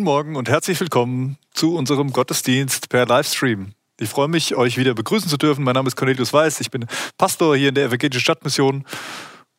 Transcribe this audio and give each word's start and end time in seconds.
Guten 0.00 0.08
Morgen 0.12 0.36
und 0.36 0.48
herzlich 0.48 0.80
willkommen 0.80 1.36
zu 1.52 1.76
unserem 1.76 2.10
Gottesdienst 2.10 2.88
per 2.88 3.04
Livestream. 3.04 3.72
Ich 3.98 4.08
freue 4.08 4.28
mich, 4.28 4.56
euch 4.56 4.78
wieder 4.78 4.94
begrüßen 4.94 5.28
zu 5.28 5.36
dürfen. 5.36 5.62
Mein 5.62 5.74
Name 5.74 5.88
ist 5.88 5.96
Cornelius 5.96 6.32
Weiß, 6.32 6.62
ich 6.62 6.70
bin 6.70 6.86
Pastor 7.18 7.54
hier 7.54 7.68
in 7.68 7.74
der 7.74 7.84
Evangelischen 7.84 8.22
Stadtmission 8.22 8.86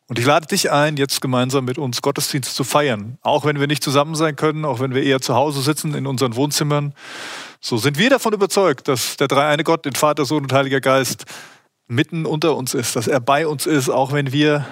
und 0.08 0.18
ich 0.18 0.26
lade 0.26 0.48
dich 0.48 0.72
ein, 0.72 0.96
jetzt 0.96 1.20
gemeinsam 1.20 1.64
mit 1.64 1.78
uns 1.78 2.02
Gottesdienst 2.02 2.56
zu 2.56 2.64
feiern. 2.64 3.18
Auch 3.22 3.44
wenn 3.44 3.60
wir 3.60 3.68
nicht 3.68 3.84
zusammen 3.84 4.16
sein 4.16 4.34
können, 4.34 4.64
auch 4.64 4.80
wenn 4.80 4.96
wir 4.96 5.04
eher 5.04 5.20
zu 5.20 5.36
Hause 5.36 5.62
sitzen 5.62 5.94
in 5.94 6.08
unseren 6.08 6.34
Wohnzimmern, 6.34 6.92
so 7.60 7.76
sind 7.76 7.96
wir 7.96 8.10
davon 8.10 8.32
überzeugt, 8.32 8.88
dass 8.88 9.16
der 9.16 9.28
dreieine 9.28 9.62
Gott, 9.62 9.84
den 9.84 9.94
Vater, 9.94 10.24
Sohn 10.24 10.42
und 10.42 10.52
Heiliger 10.52 10.80
Geist 10.80 11.24
mitten 11.86 12.26
unter 12.26 12.56
uns 12.56 12.74
ist, 12.74 12.96
dass 12.96 13.06
er 13.06 13.20
bei 13.20 13.46
uns 13.46 13.66
ist, 13.66 13.90
auch 13.90 14.10
wenn 14.12 14.32
wir 14.32 14.66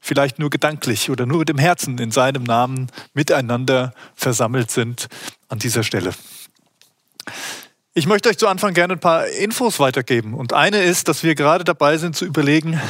vielleicht 0.00 0.38
nur 0.38 0.50
gedanklich 0.50 1.10
oder 1.10 1.26
nur 1.26 1.38
mit 1.38 1.48
dem 1.48 1.58
Herzen 1.58 1.98
in 1.98 2.10
seinem 2.10 2.44
Namen 2.44 2.88
miteinander 3.14 3.92
versammelt 4.14 4.70
sind 4.70 5.08
an 5.48 5.58
dieser 5.58 5.82
Stelle. 5.82 6.12
Ich 7.94 8.06
möchte 8.06 8.28
euch 8.28 8.38
zu 8.38 8.46
Anfang 8.46 8.74
gerne 8.74 8.94
ein 8.94 9.00
paar 9.00 9.26
Infos 9.26 9.80
weitergeben. 9.80 10.34
Und 10.34 10.52
eine 10.52 10.82
ist, 10.82 11.08
dass 11.08 11.24
wir 11.24 11.34
gerade 11.34 11.64
dabei 11.64 11.96
sind 11.98 12.14
zu 12.14 12.24
überlegen, 12.24 12.80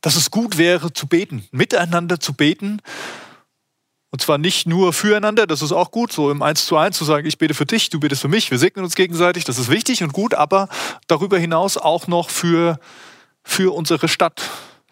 dass 0.00 0.14
es 0.14 0.30
gut 0.30 0.58
wäre 0.58 0.92
zu 0.92 1.08
beten, 1.08 1.44
miteinander 1.50 2.20
zu 2.20 2.32
beten. 2.32 2.80
Und 4.10 4.22
zwar 4.22 4.38
nicht 4.38 4.66
nur 4.66 4.92
füreinander, 4.92 5.46
das 5.46 5.62
ist 5.62 5.72
auch 5.72 5.90
gut, 5.90 6.12
so 6.12 6.30
im 6.30 6.40
Eins 6.40 6.66
zu 6.66 6.76
eins 6.76 6.96
zu 6.96 7.04
sagen, 7.04 7.26
ich 7.26 7.38
bete 7.38 7.54
für 7.54 7.66
dich, 7.66 7.90
du 7.90 7.98
betest 7.98 8.22
für 8.22 8.28
mich, 8.28 8.50
wir 8.50 8.58
segnen 8.58 8.84
uns 8.84 8.94
gegenseitig, 8.94 9.44
das 9.44 9.58
ist 9.58 9.68
wichtig 9.68 10.02
und 10.02 10.12
gut, 10.12 10.34
aber 10.34 10.68
darüber 11.08 11.38
hinaus 11.38 11.76
auch 11.76 12.06
noch 12.06 12.30
für, 12.30 12.78
für 13.42 13.74
unsere 13.74 14.06
Stadt, 14.08 14.40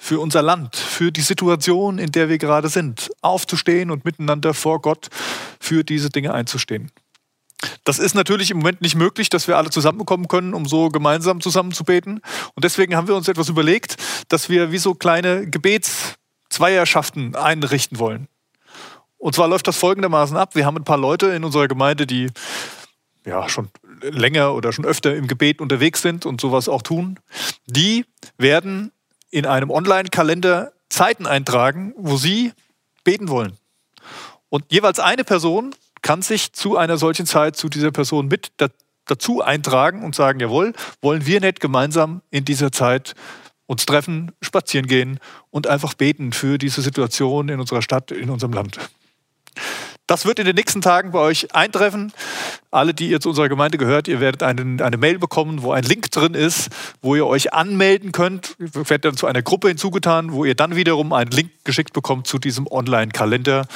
für 0.04 0.20
unser 0.20 0.42
Land, 0.42 0.76
für 0.76 1.10
die 1.10 1.22
Situation, 1.22 1.96
in 1.96 2.12
der 2.12 2.28
wir 2.28 2.36
gerade 2.36 2.68
sind, 2.68 3.10
aufzustehen 3.22 3.90
und 3.90 4.04
miteinander 4.04 4.52
vor 4.52 4.82
Gott 4.82 5.08
für 5.58 5.82
diese 5.82 6.10
Dinge 6.10 6.34
einzustehen. 6.34 6.92
Das 7.84 7.98
ist 7.98 8.14
natürlich 8.14 8.50
im 8.50 8.58
Moment 8.58 8.82
nicht 8.82 8.96
möglich, 8.96 9.30
dass 9.30 9.48
wir 9.48 9.56
alle 9.56 9.70
zusammenkommen 9.70 10.28
können, 10.28 10.52
um 10.52 10.66
so 10.66 10.90
gemeinsam 10.90 11.40
zusammen 11.40 11.72
zu 11.72 11.84
beten. 11.84 12.20
Und 12.54 12.64
deswegen 12.64 12.96
haben 12.96 13.08
wir 13.08 13.16
uns 13.16 13.28
etwas 13.28 13.48
überlegt, 13.48 13.96
dass 14.28 14.50
wir 14.50 14.72
wie 14.72 14.78
so 14.78 14.92
kleine 14.92 15.48
Gebetszweierschaften 15.48 17.34
einrichten 17.34 17.98
wollen. 17.98 18.28
Und 19.16 19.34
zwar 19.34 19.48
läuft 19.48 19.66
das 19.68 19.78
folgendermaßen 19.78 20.36
ab. 20.36 20.54
Wir 20.54 20.66
haben 20.66 20.76
ein 20.76 20.84
paar 20.84 20.98
Leute 20.98 21.28
in 21.28 21.44
unserer 21.44 21.66
Gemeinde, 21.66 22.06
die 22.06 22.28
ja 23.24 23.48
schon 23.48 23.70
länger 24.02 24.52
oder 24.52 24.70
schon 24.74 24.84
öfter 24.84 25.16
im 25.16 25.28
Gebet 25.28 25.62
unterwegs 25.62 26.02
sind 26.02 26.26
und 26.26 26.42
sowas 26.42 26.68
auch 26.68 26.82
tun. 26.82 27.18
Die 27.64 28.04
werden 28.36 28.90
in 29.34 29.46
einem 29.46 29.70
Online-Kalender 29.70 30.72
Zeiten 30.88 31.26
eintragen, 31.26 31.92
wo 31.96 32.16
Sie 32.16 32.52
beten 33.02 33.28
wollen. 33.28 33.58
Und 34.48 34.64
jeweils 34.68 35.00
eine 35.00 35.24
Person 35.24 35.74
kann 36.02 36.22
sich 36.22 36.52
zu 36.52 36.76
einer 36.76 36.98
solchen 36.98 37.26
Zeit 37.26 37.56
zu 37.56 37.68
dieser 37.68 37.90
Person 37.90 38.28
mit 38.28 38.52
dazu 39.06 39.42
eintragen 39.42 40.04
und 40.04 40.14
sagen, 40.14 40.38
jawohl, 40.38 40.72
wollen 41.02 41.26
wir 41.26 41.40
nicht 41.40 41.58
gemeinsam 41.58 42.22
in 42.30 42.44
dieser 42.44 42.70
Zeit 42.70 43.14
uns 43.66 43.86
treffen, 43.86 44.30
spazieren 44.40 44.86
gehen 44.86 45.18
und 45.50 45.66
einfach 45.66 45.94
beten 45.94 46.32
für 46.32 46.56
diese 46.56 46.80
Situation 46.80 47.48
in 47.48 47.58
unserer 47.58 47.82
Stadt, 47.82 48.12
in 48.12 48.30
unserem 48.30 48.52
Land. 48.52 48.78
Das 50.06 50.26
wird 50.26 50.38
in 50.38 50.44
den 50.44 50.54
nächsten 50.54 50.82
Tagen 50.82 51.12
bei 51.12 51.18
euch 51.18 51.54
eintreffen. 51.54 52.12
Alle, 52.70 52.92
die 52.92 53.08
ihr 53.08 53.20
zu 53.20 53.30
unserer 53.30 53.48
Gemeinde 53.48 53.78
gehört, 53.78 54.06
ihr 54.06 54.20
werdet 54.20 54.42
einen, 54.42 54.82
eine 54.82 54.98
Mail 54.98 55.18
bekommen, 55.18 55.62
wo 55.62 55.72
ein 55.72 55.82
Link 55.84 56.10
drin 56.10 56.34
ist, 56.34 56.68
wo 57.00 57.16
ihr 57.16 57.26
euch 57.26 57.54
anmelden 57.54 58.12
könnt. 58.12 58.54
Ihr 58.58 58.74
werdet 58.74 59.06
dann 59.06 59.16
zu 59.16 59.26
einer 59.26 59.40
Gruppe 59.40 59.68
hinzugetan, 59.68 60.32
wo 60.32 60.44
ihr 60.44 60.54
dann 60.54 60.76
wiederum 60.76 61.14
einen 61.14 61.30
Link 61.30 61.52
geschickt 61.64 61.94
bekommt 61.94 62.26
zu 62.26 62.38
diesem 62.38 62.66
Online-Kalender, 62.66 63.66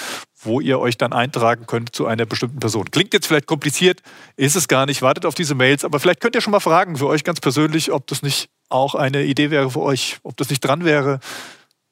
wo 0.42 0.60
ihr 0.60 0.78
euch 0.80 0.98
dann 0.98 1.14
eintragen 1.14 1.66
könnt 1.66 1.94
zu 1.96 2.06
einer 2.06 2.26
bestimmten 2.26 2.60
Person. 2.60 2.90
Klingt 2.90 3.14
jetzt 3.14 3.26
vielleicht 3.26 3.46
kompliziert, 3.46 4.02
ist 4.36 4.54
es 4.54 4.68
gar 4.68 4.84
nicht. 4.84 5.00
Wartet 5.00 5.24
auf 5.24 5.34
diese 5.34 5.54
Mails, 5.54 5.82
aber 5.82 5.98
vielleicht 5.98 6.20
könnt 6.20 6.34
ihr 6.34 6.42
schon 6.42 6.50
mal 6.50 6.60
fragen 6.60 6.98
für 6.98 7.06
euch 7.06 7.24
ganz 7.24 7.40
persönlich, 7.40 7.90
ob 7.90 8.06
das 8.06 8.22
nicht 8.22 8.50
auch 8.68 8.94
eine 8.94 9.24
Idee 9.24 9.50
wäre 9.50 9.70
für 9.70 9.80
euch, 9.80 10.18
ob 10.24 10.36
das 10.36 10.50
nicht 10.50 10.60
dran 10.60 10.84
wäre, 10.84 11.20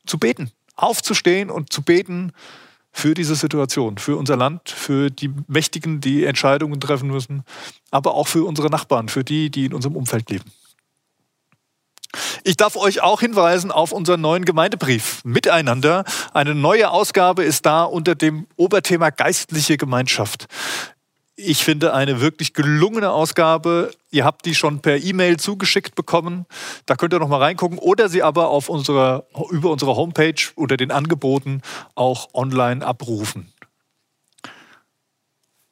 zu 0.05 0.19
beten, 0.19 0.51
aufzustehen 0.75 1.49
und 1.49 1.73
zu 1.73 1.81
beten 1.81 2.33
für 2.97 3.13
diese 3.13 3.35
Situation, 3.35 3.99
für 3.99 4.17
unser 4.17 4.37
Land, 4.37 4.71
für 4.71 5.11
die 5.11 5.31
Mächtigen, 5.49 6.01
die 6.01 6.25
Entscheidungen 6.25 6.81
treffen 6.81 7.11
müssen, 7.11 7.45
aber 7.91 8.15
auch 8.15 8.27
für 8.27 8.47
unsere 8.47 8.71
Nachbarn, 8.71 9.11
für 9.11 9.23
die, 9.23 9.51
die 9.51 9.67
in 9.67 9.75
unserem 9.75 9.97
Umfeld 9.97 10.31
leben. 10.31 10.51
Ich 12.43 12.57
darf 12.57 12.75
euch 12.77 13.03
auch 13.03 13.21
hinweisen 13.21 13.71
auf 13.71 13.93
unseren 13.93 14.23
neuen 14.23 14.47
Gemeindebrief 14.47 15.23
Miteinander. 15.25 16.05
Eine 16.33 16.55
neue 16.55 16.91
Ausgabe 16.91 17.45
ist 17.45 17.67
da 17.67 17.85
unter 17.85 18.15
dem 18.15 18.47
Oberthema 18.57 19.11
geistliche 19.11 19.77
Gemeinschaft 19.77 20.47
ich 21.47 21.65
finde, 21.65 21.95
eine 21.95 22.21
wirklich 22.21 22.53
gelungene 22.55 23.11
Ausgabe. 23.11 23.93
Ihr 24.11 24.25
habt 24.25 24.45
die 24.45 24.55
schon 24.55 24.81
per 24.81 24.97
E-Mail 25.03 25.39
zugeschickt 25.39 25.95
bekommen. 25.95 26.47
Da 26.87 26.97
könnt 26.97 27.13
ihr 27.13 27.19
noch 27.19 27.29
mal 27.29 27.39
reingucken 27.39 27.79
oder 27.79 28.09
sie 28.09 28.23
aber 28.23 28.49
auf 28.49 28.69
unserer, 28.69 29.27
über 29.51 29.71
unsere 29.71 29.97
Homepage 29.97 30.35
unter 30.57 30.77
den 30.77 30.91
Angeboten 30.91 31.63
auch 31.95 32.29
online 32.35 32.85
abrufen. 32.85 33.53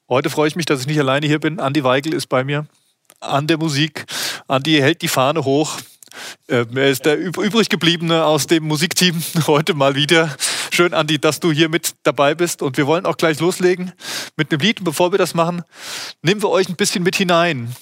Heute 0.08 0.30
freue 0.30 0.48
ich 0.48 0.56
mich, 0.56 0.66
dass 0.66 0.80
ich 0.80 0.86
nicht 0.86 1.00
alleine 1.00 1.26
hier 1.26 1.40
bin. 1.40 1.58
Andi 1.58 1.82
Weigel 1.82 2.14
ist 2.14 2.28
bei 2.28 2.44
mir 2.44 2.66
an 3.20 3.46
der 3.46 3.58
Musik. 3.58 4.06
Andi 4.46 4.78
hält 4.78 5.02
die 5.02 5.08
Fahne 5.08 5.44
hoch. 5.44 5.78
Äh, 6.46 6.66
er 6.74 6.90
ist 6.90 7.04
der 7.04 7.18
übrig 7.18 7.68
gebliebene 7.68 8.24
aus 8.24 8.46
dem 8.46 8.64
Musikteam 8.64 9.22
heute 9.46 9.74
mal 9.74 9.94
wieder. 9.94 10.36
Schön, 10.70 10.94
Andi, 10.94 11.18
dass 11.18 11.40
du 11.40 11.52
hier 11.52 11.68
mit 11.68 11.94
dabei 12.02 12.34
bist. 12.34 12.62
Und 12.62 12.76
wir 12.76 12.86
wollen 12.86 13.06
auch 13.06 13.16
gleich 13.16 13.40
loslegen 13.40 13.92
mit 14.36 14.52
einem 14.52 14.60
Lied. 14.60 14.80
Und 14.80 14.84
bevor 14.84 15.12
wir 15.12 15.18
das 15.18 15.34
machen, 15.34 15.62
nehmen 16.22 16.42
wir 16.42 16.50
euch 16.50 16.68
ein 16.68 16.76
bisschen 16.76 17.02
mit 17.02 17.16
hinein 17.16 17.74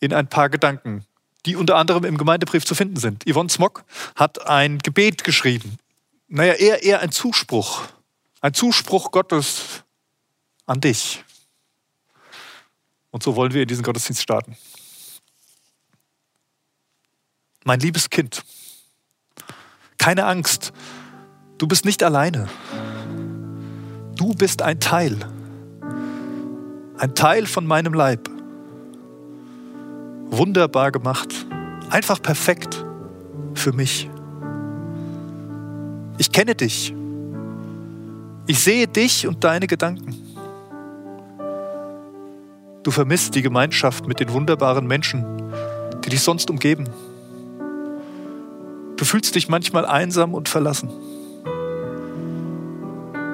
in 0.00 0.12
ein 0.12 0.28
paar 0.28 0.48
Gedanken, 0.48 1.04
die 1.46 1.56
unter 1.56 1.76
anderem 1.76 2.04
im 2.04 2.18
Gemeindebrief 2.18 2.64
zu 2.64 2.74
finden 2.74 2.96
sind. 2.96 3.24
Yvonne 3.28 3.48
Smock 3.48 3.84
hat 4.14 4.46
ein 4.46 4.78
Gebet 4.78 5.24
geschrieben. 5.24 5.78
Naja, 6.28 6.54
eher, 6.54 6.82
eher 6.82 7.00
ein 7.00 7.12
Zuspruch. 7.12 7.82
Ein 8.40 8.54
Zuspruch 8.54 9.10
Gottes 9.10 9.82
an 10.66 10.80
dich. 10.80 11.24
Und 13.10 13.22
so 13.22 13.36
wollen 13.36 13.54
wir 13.54 13.62
in 13.62 13.68
diesen 13.68 13.82
Gottesdienst 13.82 14.22
starten. 14.22 14.56
Mein 17.66 17.80
liebes 17.80 18.08
Kind, 18.08 18.42
keine 19.98 20.24
Angst, 20.24 20.72
Du 21.58 21.66
bist 21.66 21.86
nicht 21.86 22.02
alleine. 22.02 22.48
Du 24.14 24.34
bist 24.34 24.60
ein 24.60 24.78
Teil. 24.78 25.16
Ein 26.98 27.14
Teil 27.14 27.46
von 27.46 27.66
meinem 27.66 27.94
Leib. 27.94 28.28
Wunderbar 30.28 30.92
gemacht. 30.92 31.34
Einfach 31.88 32.20
perfekt 32.20 32.84
für 33.54 33.72
mich. 33.72 34.10
Ich 36.18 36.30
kenne 36.30 36.54
dich. 36.54 36.94
Ich 38.46 38.60
sehe 38.60 38.86
dich 38.86 39.26
und 39.26 39.44
deine 39.44 39.66
Gedanken. 39.66 40.14
Du 42.82 42.90
vermisst 42.90 43.34
die 43.34 43.42
Gemeinschaft 43.42 44.06
mit 44.06 44.20
den 44.20 44.30
wunderbaren 44.32 44.86
Menschen, 44.86 45.24
die 46.04 46.10
dich 46.10 46.20
sonst 46.20 46.50
umgeben. 46.50 46.88
Du 49.06 49.10
fühlst 49.10 49.36
dich 49.36 49.48
manchmal 49.48 49.86
einsam 49.86 50.34
und 50.34 50.48
verlassen. 50.48 50.90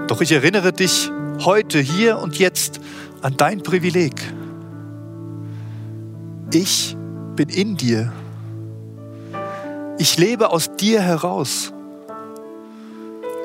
Doch 0.07 0.21
ich 0.21 0.31
erinnere 0.31 0.71
dich 0.75 1.11
heute, 1.47 1.79
hier 1.79 2.19
und 2.19 2.39
jetzt 2.39 2.79
an 3.23 3.39
dein 3.39 3.63
Privileg. 3.63 4.13
Ich 6.53 6.95
bin 7.37 7.49
in 7.49 7.79
dir. 7.79 8.13
Ich 9.97 10.19
lebe 10.19 10.51
aus 10.51 10.77
dir 10.77 11.01
heraus. 11.01 11.73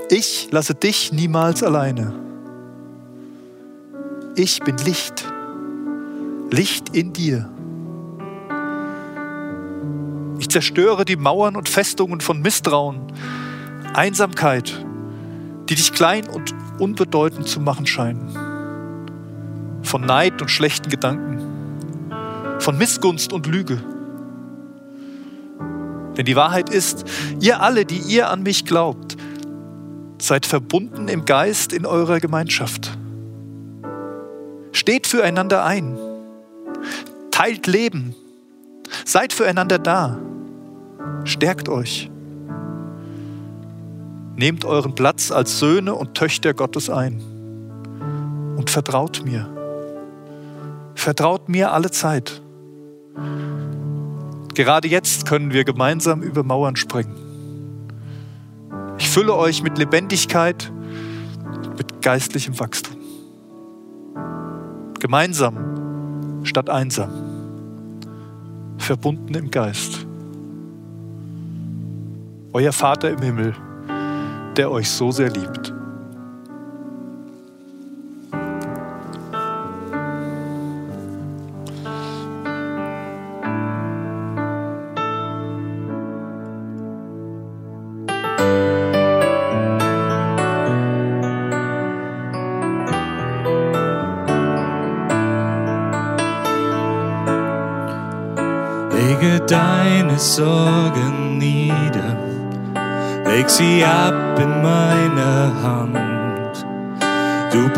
Ich 0.09 0.49
lasse 0.51 0.75
dich 0.75 1.13
niemals 1.13 1.63
alleine. 1.63 2.13
Ich 4.35 4.59
bin 4.59 4.75
Licht. 4.79 5.23
Licht 6.51 6.93
in 6.93 7.13
dir. 7.13 7.49
Ich 10.47 10.51
zerstöre 10.51 11.03
die 11.03 11.17
Mauern 11.17 11.57
und 11.57 11.67
Festungen 11.67 12.21
von 12.21 12.41
Misstrauen, 12.41 13.01
Einsamkeit 13.93 14.81
die 15.67 15.75
dich 15.75 15.91
klein 15.91 16.29
und 16.29 16.55
unbedeutend 16.79 17.49
zu 17.49 17.59
machen 17.59 17.85
scheinen. 17.85 18.29
Von 19.83 20.05
Neid 20.05 20.41
und 20.41 20.47
schlechten 20.47 20.89
Gedanken, 20.89 21.41
von 22.59 22.77
Missgunst 22.77 23.33
und 23.33 23.45
Lüge. 23.45 23.83
Denn 26.15 26.23
die 26.23 26.37
Wahrheit 26.37 26.69
ist, 26.69 27.03
ihr 27.41 27.61
alle, 27.61 27.83
die 27.83 27.99
ihr 27.99 28.29
an 28.29 28.41
mich 28.41 28.63
glaubt, 28.63 29.17
seid 30.17 30.45
verbunden 30.45 31.09
im 31.09 31.25
Geist 31.25 31.73
in 31.73 31.85
eurer 31.85 32.21
Gemeinschaft. 32.21 32.97
Steht 34.71 35.07
füreinander 35.07 35.65
ein, 35.65 35.99
teilt 37.31 37.67
Leben, 37.67 38.15
seid 39.03 39.33
füreinander 39.33 39.77
da, 39.77 40.17
stärkt 41.23 41.69
euch. 41.69 42.09
Nehmt 44.35 44.65
euren 44.65 44.95
Platz 44.95 45.31
als 45.31 45.59
Söhne 45.59 45.95
und 45.95 46.13
Töchter 46.13 46.53
Gottes 46.53 46.89
ein 46.89 47.21
und 48.57 48.69
vertraut 48.69 49.23
mir. 49.25 49.49
Vertraut 50.95 51.49
mir 51.49 51.71
alle 51.71 51.91
Zeit. 51.91 52.41
Gerade 54.53 54.87
jetzt 54.87 55.27
können 55.27 55.53
wir 55.53 55.63
gemeinsam 55.63 56.23
über 56.23 56.43
Mauern 56.43 56.75
springen. 56.75 57.15
Ich 58.97 59.09
fülle 59.09 59.35
euch 59.35 59.61
mit 59.61 59.77
Lebendigkeit, 59.77 60.71
mit 61.77 62.01
geistlichem 62.01 62.59
Wachstum. 62.59 62.97
Gemeinsam 64.99 66.41
statt 66.43 66.69
einsam. 66.69 67.11
Verbunden 68.79 69.35
im 69.35 69.51
Geist. 69.51 70.06
Euer 72.57 72.73
Vater 72.73 73.11
im 73.11 73.21
Himmel, 73.21 73.53
der 74.55 74.71
euch 74.71 74.89
so 74.89 75.11
sehr 75.11 75.29
liebt. 75.29 75.76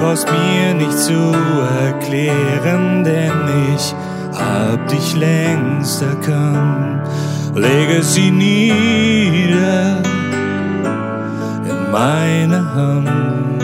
Brauchst 0.10 0.28
mir 0.32 0.74
nicht 0.74 0.98
zu 0.98 1.36
erklären, 1.86 3.04
denn 3.04 3.32
ich 3.76 3.94
hab 4.36 4.88
dich 4.88 5.16
längst 5.16 6.02
erkannt. 6.02 7.08
Lege 7.54 8.02
sie 8.02 8.32
nieder 8.32 10.02
in 11.70 11.92
meine 11.92 12.74
Hand. 12.74 13.64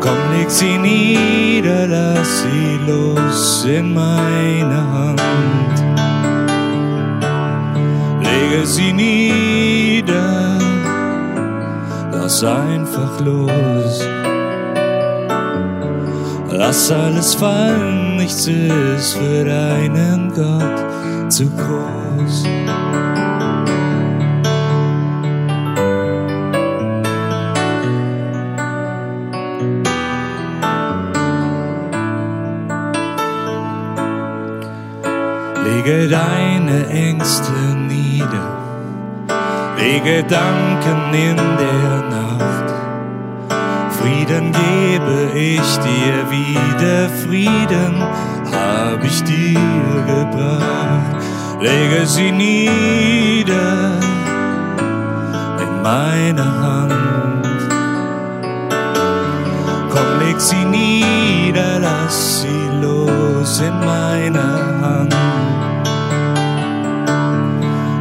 Komm, 0.00 0.18
leg 0.36 0.50
sie 0.50 0.76
nieder, 0.76 1.86
lass 1.86 2.42
sie 2.42 2.80
los 2.90 3.64
in 3.64 3.94
meine 3.94 4.80
Hand. 4.92 5.22
Lege 8.20 8.66
sie 8.66 8.92
nieder, 8.92 9.73
lass 12.24 12.42
einfach 12.42 13.20
los. 13.20 14.08
Lass 16.50 16.90
alles 16.90 17.34
fallen, 17.34 18.16
nichts 18.16 18.46
ist 18.46 19.12
für 19.12 19.44
deinen 19.44 20.32
Gott 20.32 21.30
zu 21.30 21.50
groß. 21.50 22.44
Lege 35.64 36.08
deine 36.08 36.86
Ängste 36.88 37.73
lege 39.84 40.22
Gedanken 40.22 41.12
in 41.12 41.36
der 41.36 41.92
Nacht. 42.16 42.68
Frieden 43.98 44.52
gebe 44.52 45.38
ich 45.38 45.70
dir 45.88 46.16
wieder, 46.30 47.08
Frieden 47.24 47.94
hab 48.52 49.04
ich 49.04 49.22
dir 49.24 49.94
gebracht. 50.06 51.22
Lege 51.60 52.06
sie 52.06 52.32
nieder 52.32 54.00
in 55.64 55.82
meine 55.82 56.46
Hand. 56.62 57.46
Komm, 59.92 60.10
leg 60.20 60.40
sie 60.40 60.64
nieder, 60.64 61.78
lass 61.80 62.42
sie 62.42 62.68
los 62.82 63.60
in 63.60 63.78
meiner 63.80 64.54
Hand. 64.82 65.14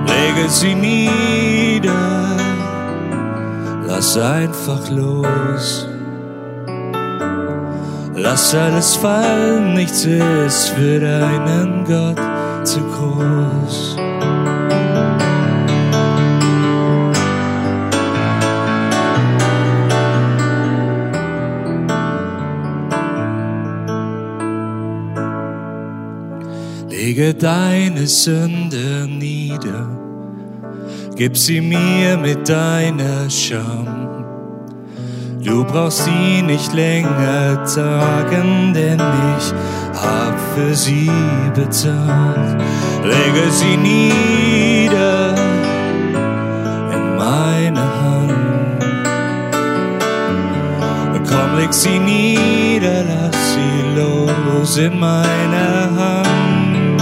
Lege 0.07 0.49
sie 0.49 0.75
nieder, 0.75 1.42
lass 4.03 4.17
einfach 4.17 4.89
los. 4.89 5.87
Lass 8.15 8.53
alles 8.53 8.95
fallen, 8.97 9.75
nichts 9.75 10.03
ist 10.03 10.69
für 10.69 10.99
deinen 10.99 11.85
Gott 11.85 12.19
zu 12.67 12.79
groß. 12.81 13.95
Lege 26.89 27.33
deine 27.33 28.05
Sünde 28.07 29.07
nieder, 29.07 30.02
gib 31.15 31.37
sie 31.37 31.61
mir 31.61 32.17
mit 32.17 32.49
deiner 32.49 33.29
Scham. 33.29 33.87
Du 35.43 35.63
brauchst 35.63 36.05
sie 36.05 36.41
nicht 36.41 36.73
länger 36.73 37.63
tragen, 37.65 38.73
denn 38.73 38.99
ich 39.37 39.53
hab 40.01 40.35
für 40.55 40.73
sie 40.73 41.11
bezahlt. 41.53 42.61
Lege 43.03 43.51
sie 43.51 43.77
nieder 43.77 45.35
in 46.93 47.17
meine 47.17 47.81
Hand. 47.81 48.33
Komm, 51.29 51.57
leg 51.57 51.73
sie 51.73 51.99
nieder, 51.99 53.03
lass 53.03 53.53
sie 53.53 53.99
los 53.99 54.77
in 54.77 54.99
meine 54.99 55.89
Hand. 55.97 57.01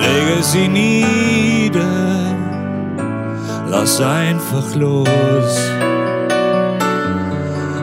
Lege 0.00 0.42
sie 0.42 0.68
nieder, 0.68 1.27
lass 3.88 4.00
einfach 4.00 4.74
los. 4.74 5.70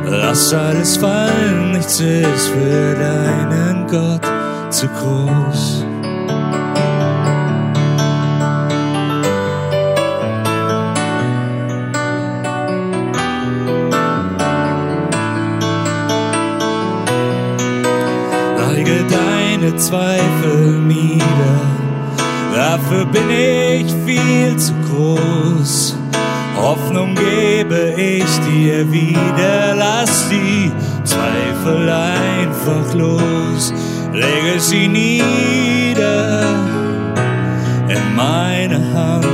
Lass 0.07 0.53
alles 0.53 0.97
fallen, 0.97 1.71
nichts 1.71 1.99
ist 1.99 2.47
für 2.49 2.95
deinen 2.95 3.87
Gott 3.87 4.21
zu 4.69 4.87
groß. 4.87 5.85
Lege 18.75 19.05
deine 19.09 19.75
Zweifel 19.77 20.81
nieder, 20.85 21.25
dafür 22.53 23.05
bin 23.05 23.29
ich 23.29 23.87
viel 24.05 24.57
zu 24.57 24.73
groß. 24.89 25.94
Hoffnung 26.65 27.13
gebe 27.13 27.93
ich 27.95 28.25
dir 28.39 28.91
wieder, 28.91 29.75
lass 29.75 30.29
die 30.29 30.71
Zweifel 31.03 31.87
einfach 31.87 32.91
los, 32.95 33.71
lege 34.11 34.59
sie 34.59 34.87
nieder 34.87 36.41
in 37.87 38.15
meine 38.15 38.79
Hand. 38.95 39.27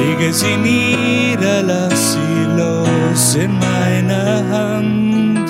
Lege 0.00 0.32
sie 0.32 0.56
nieder, 0.56 1.62
lass 1.62 2.14
sie 2.14 2.44
los 2.56 3.36
in 3.36 3.56
meine 3.56 4.42
Hand. 4.50 5.48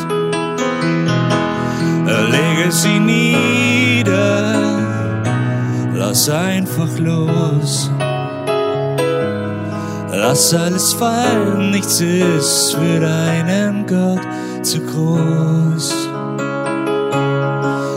Lege 2.07 2.71
sie 2.71 3.01
nieder, 3.01 4.79
lass 5.95 6.29
einfach 6.29 6.99
los. 6.99 7.91
Lass 10.27 10.55
alles 10.55 10.95
fallen, 10.95 11.71
nichts 11.71 12.01
ist 12.01 12.73
für 12.73 12.99
deinen 12.99 13.87
Gott 13.87 14.27
zu 14.63 14.81
groß. 14.81 15.93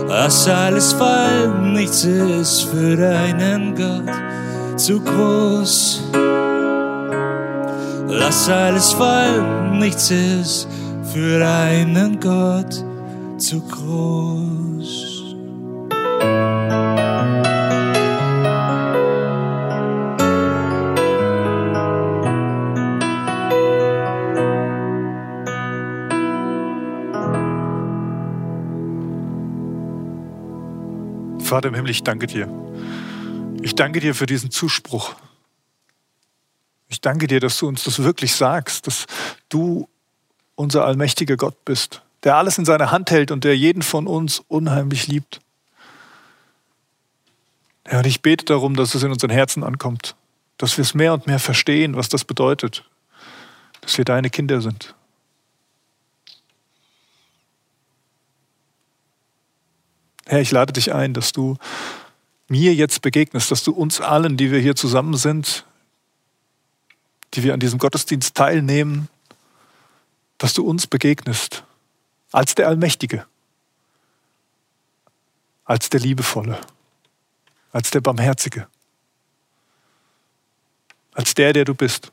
Lass 0.10 0.46
alles 0.46 0.92
fallen, 0.92 1.72
nichts 1.72 2.04
ist 2.04 2.64
für 2.64 2.98
deinen 2.98 3.74
Gott 3.76 4.14
zu 4.78 5.00
groß. 5.00 6.04
Lass 8.10 8.50
alles 8.50 8.92
fallen, 8.92 9.80
nichts 9.80 10.12
ist 10.12 10.68
für 11.14 11.40
deinen 11.40 12.20
Gott 12.20 12.84
zu 13.38 13.62
groß. 13.62 14.67
Vater 31.48 31.70
im 31.70 31.76
Himmel, 31.76 31.92
ich 31.92 32.04
danke 32.04 32.28
dir. 32.28 32.50
Ich 33.62 33.74
danke 33.74 34.02
dir 34.02 34.14
für 34.14 34.26
diesen 34.26 34.52
Zuspruch. 34.52 35.16
Ich 36.90 37.00
danke 37.00 37.28
dir, 37.28 37.40
dass 37.40 37.58
du 37.58 37.70
uns 37.70 37.86
das 37.86 38.04
wirklich 38.04 38.36
sagst, 38.36 38.86
dass 38.86 39.06
du 39.48 39.88
unser 40.56 40.84
allmächtiger 40.84 41.38
Gott 41.38 41.64
bist, 41.64 42.02
der 42.24 42.36
alles 42.36 42.58
in 42.58 42.66
seiner 42.66 42.92
Hand 42.92 43.12
hält 43.12 43.32
und 43.32 43.46
der 43.46 43.56
jeden 43.58 43.82
von 43.82 44.08
uns 44.08 44.44
unheimlich 44.50 45.08
liebt. 45.08 45.40
Ja, 47.90 48.00
und 48.00 48.08
ich 48.08 48.22
bete 48.22 48.44
darum, 48.44 48.76
dass 48.76 48.94
es 48.94 49.04
in 49.04 49.12
unseren 49.12 49.30
Herzen 49.30 49.64
ankommt, 49.64 50.18
dass 50.58 50.78
wir 50.78 50.82
es 50.82 50.94
mehr 50.94 51.14
und 51.14 51.28
mehr 51.28 51.40
verstehen, 51.40 51.96
was 51.96 52.10
das 52.10 52.26
bedeutet, 52.26 52.84
dass 53.80 53.98
wir 53.98 54.04
deine 54.04 54.30
Kinder 54.30 54.60
sind. 54.60 54.96
Herr, 60.28 60.42
ich 60.42 60.52
lade 60.52 60.74
dich 60.74 60.94
ein, 60.94 61.14
dass 61.14 61.32
du 61.32 61.58
mir 62.50 62.74
jetzt 62.74 63.02
begegnest, 63.02 63.50
dass 63.50 63.64
du 63.64 63.72
uns 63.72 64.02
allen, 64.02 64.36
die 64.36 64.52
wir 64.52 64.60
hier 64.60 64.76
zusammen 64.76 65.16
sind, 65.16 65.66
die 67.34 67.44
wir 67.44 67.54
an 67.54 67.62
diesem 67.62 67.80
Gottesdienst 67.80 68.36
teilnehmen, 68.36 69.08
dass 70.38 70.54
du 70.54 70.66
uns 70.66 70.86
begegnest 70.86 71.64
als 72.32 72.56
der 72.56 72.68
Allmächtige, 72.68 73.26
als 75.64 75.90
der 75.90 76.02
Liebevolle, 76.02 76.60
als 77.72 77.92
der 77.92 78.02
Barmherzige, 78.02 78.68
als 81.14 81.34
der, 81.36 81.54
der 81.54 81.64
du 81.64 81.74
bist. 81.74 82.12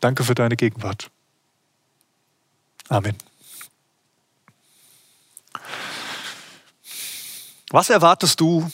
Danke 0.00 0.24
für 0.24 0.34
deine 0.34 0.56
Gegenwart. 0.56 1.10
Amen. 2.88 3.16
Was 7.70 7.90
erwartest 7.90 8.40
du 8.40 8.70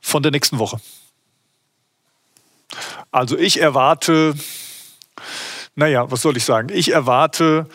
von 0.00 0.22
der 0.22 0.32
nächsten 0.32 0.58
Woche? 0.58 0.80
Also 3.10 3.36
ich 3.36 3.60
erwarte, 3.60 4.34
naja, 5.74 6.10
was 6.10 6.22
soll 6.22 6.36
ich 6.36 6.44
sagen? 6.44 6.68
Ich 6.72 6.92
erwarte, 6.92 7.68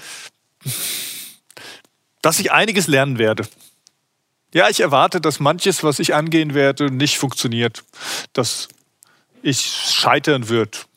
dass 2.21 2.39
ich 2.39 2.51
einiges 2.51 2.87
lernen 2.87 3.17
werde. 3.17 3.47
Ja, 4.53 4.69
ich 4.69 4.79
erwarte, 4.79 5.19
dass 5.19 5.39
manches, 5.39 5.83
was 5.83 5.99
ich 5.99 6.13
angehen 6.13 6.53
werde, 6.53 6.91
nicht 6.91 7.17
funktioniert. 7.17 7.83
Dass 8.33 8.67
ich 9.41 9.61
scheitern 9.61 10.47
wird. 10.47 10.87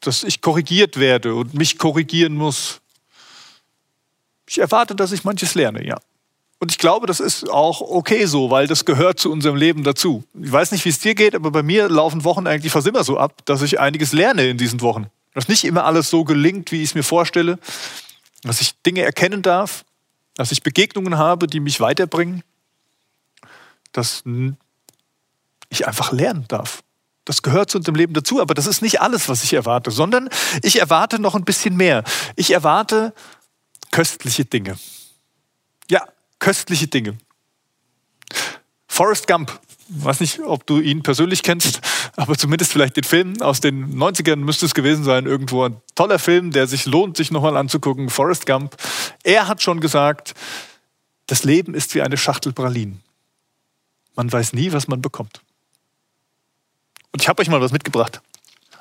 Dass 0.00 0.22
ich 0.22 0.42
korrigiert 0.42 0.98
werde 0.98 1.34
und 1.34 1.54
mich 1.54 1.78
korrigieren 1.78 2.34
muss. 2.34 2.80
Ich 4.46 4.58
erwarte, 4.58 4.94
dass 4.94 5.12
ich 5.12 5.24
manches 5.24 5.54
lerne, 5.54 5.84
ja. 5.84 5.98
Und 6.64 6.72
ich 6.72 6.78
glaube, 6.78 7.06
das 7.06 7.20
ist 7.20 7.50
auch 7.50 7.82
okay 7.82 8.24
so, 8.24 8.48
weil 8.48 8.66
das 8.66 8.86
gehört 8.86 9.20
zu 9.20 9.30
unserem 9.30 9.54
Leben 9.54 9.84
dazu. 9.84 10.24
Ich 10.32 10.50
weiß 10.50 10.72
nicht, 10.72 10.82
wie 10.86 10.88
es 10.88 10.98
dir 10.98 11.14
geht, 11.14 11.34
aber 11.34 11.50
bei 11.50 11.62
mir 11.62 11.90
laufen 11.90 12.24
Wochen 12.24 12.46
eigentlich 12.46 12.72
fast 12.72 12.86
immer 12.86 13.04
so 13.04 13.18
ab, 13.18 13.42
dass 13.44 13.60
ich 13.60 13.80
einiges 13.80 14.14
lerne 14.14 14.48
in 14.48 14.56
diesen 14.56 14.80
Wochen. 14.80 15.08
Dass 15.34 15.46
nicht 15.46 15.64
immer 15.64 15.84
alles 15.84 16.08
so 16.08 16.24
gelingt, 16.24 16.72
wie 16.72 16.78
ich 16.78 16.88
es 16.88 16.94
mir 16.94 17.02
vorstelle. 17.02 17.58
Dass 18.44 18.62
ich 18.62 18.80
Dinge 18.80 19.02
erkennen 19.02 19.42
darf, 19.42 19.84
dass 20.36 20.52
ich 20.52 20.62
Begegnungen 20.62 21.18
habe, 21.18 21.48
die 21.48 21.60
mich 21.60 21.80
weiterbringen. 21.80 22.42
Dass 23.92 24.24
ich 25.68 25.86
einfach 25.86 26.12
lernen 26.12 26.46
darf. 26.48 26.82
Das 27.26 27.42
gehört 27.42 27.70
zu 27.70 27.76
unserem 27.76 27.96
Leben 27.96 28.14
dazu, 28.14 28.40
aber 28.40 28.54
das 28.54 28.66
ist 28.66 28.80
nicht 28.80 29.02
alles, 29.02 29.28
was 29.28 29.44
ich 29.44 29.52
erwarte, 29.52 29.90
sondern 29.90 30.30
ich 30.62 30.80
erwarte 30.80 31.18
noch 31.18 31.34
ein 31.34 31.44
bisschen 31.44 31.76
mehr. 31.76 32.04
Ich 32.36 32.52
erwarte 32.52 33.12
köstliche 33.90 34.46
Dinge. 34.46 34.78
Köstliche 36.44 36.88
Dinge. 36.88 37.16
Forrest 38.86 39.26
Gump, 39.26 39.58
ich 39.88 40.04
weiß 40.04 40.20
nicht, 40.20 40.40
ob 40.40 40.66
du 40.66 40.78
ihn 40.78 41.02
persönlich 41.02 41.42
kennst, 41.42 41.80
aber 42.16 42.36
zumindest 42.36 42.70
vielleicht 42.70 42.98
den 42.98 43.04
Film 43.04 43.40
aus 43.40 43.62
den 43.62 43.96
90ern 43.98 44.36
müsste 44.36 44.66
es 44.66 44.74
gewesen 44.74 45.04
sein, 45.04 45.24
irgendwo 45.24 45.64
ein 45.64 45.80
toller 45.94 46.18
Film, 46.18 46.50
der 46.50 46.66
sich 46.66 46.84
lohnt, 46.84 47.16
sich 47.16 47.30
nochmal 47.30 47.56
anzugucken, 47.56 48.10
Forrest 48.10 48.44
Gump. 48.44 48.76
Er 49.22 49.48
hat 49.48 49.62
schon 49.62 49.80
gesagt, 49.80 50.34
das 51.28 51.44
Leben 51.44 51.72
ist 51.72 51.94
wie 51.94 52.02
eine 52.02 52.18
Schachtel 52.18 52.52
Pralinen. 52.52 53.00
Man 54.14 54.30
weiß 54.30 54.52
nie, 54.52 54.70
was 54.72 54.86
man 54.86 55.00
bekommt. 55.00 55.40
Und 57.12 57.22
ich 57.22 57.28
habe 57.30 57.40
euch 57.40 57.48
mal 57.48 57.62
was 57.62 57.72
mitgebracht. 57.72 58.20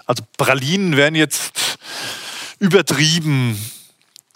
Also 0.05 0.21
Pralinen 0.35 0.97
werden 0.97 1.15
jetzt 1.15 1.77
übertrieben 2.59 3.57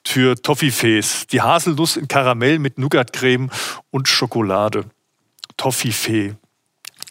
für 0.07 0.35
Toffifees. 0.35 1.27
Die 1.27 1.41
Haselnuss 1.41 1.97
in 1.97 2.07
Karamell 2.07 2.59
mit 2.59 2.77
Nougatcreme 2.77 3.49
und 3.91 4.07
Schokolade. 4.07 4.85
Toffifee. 5.57 6.35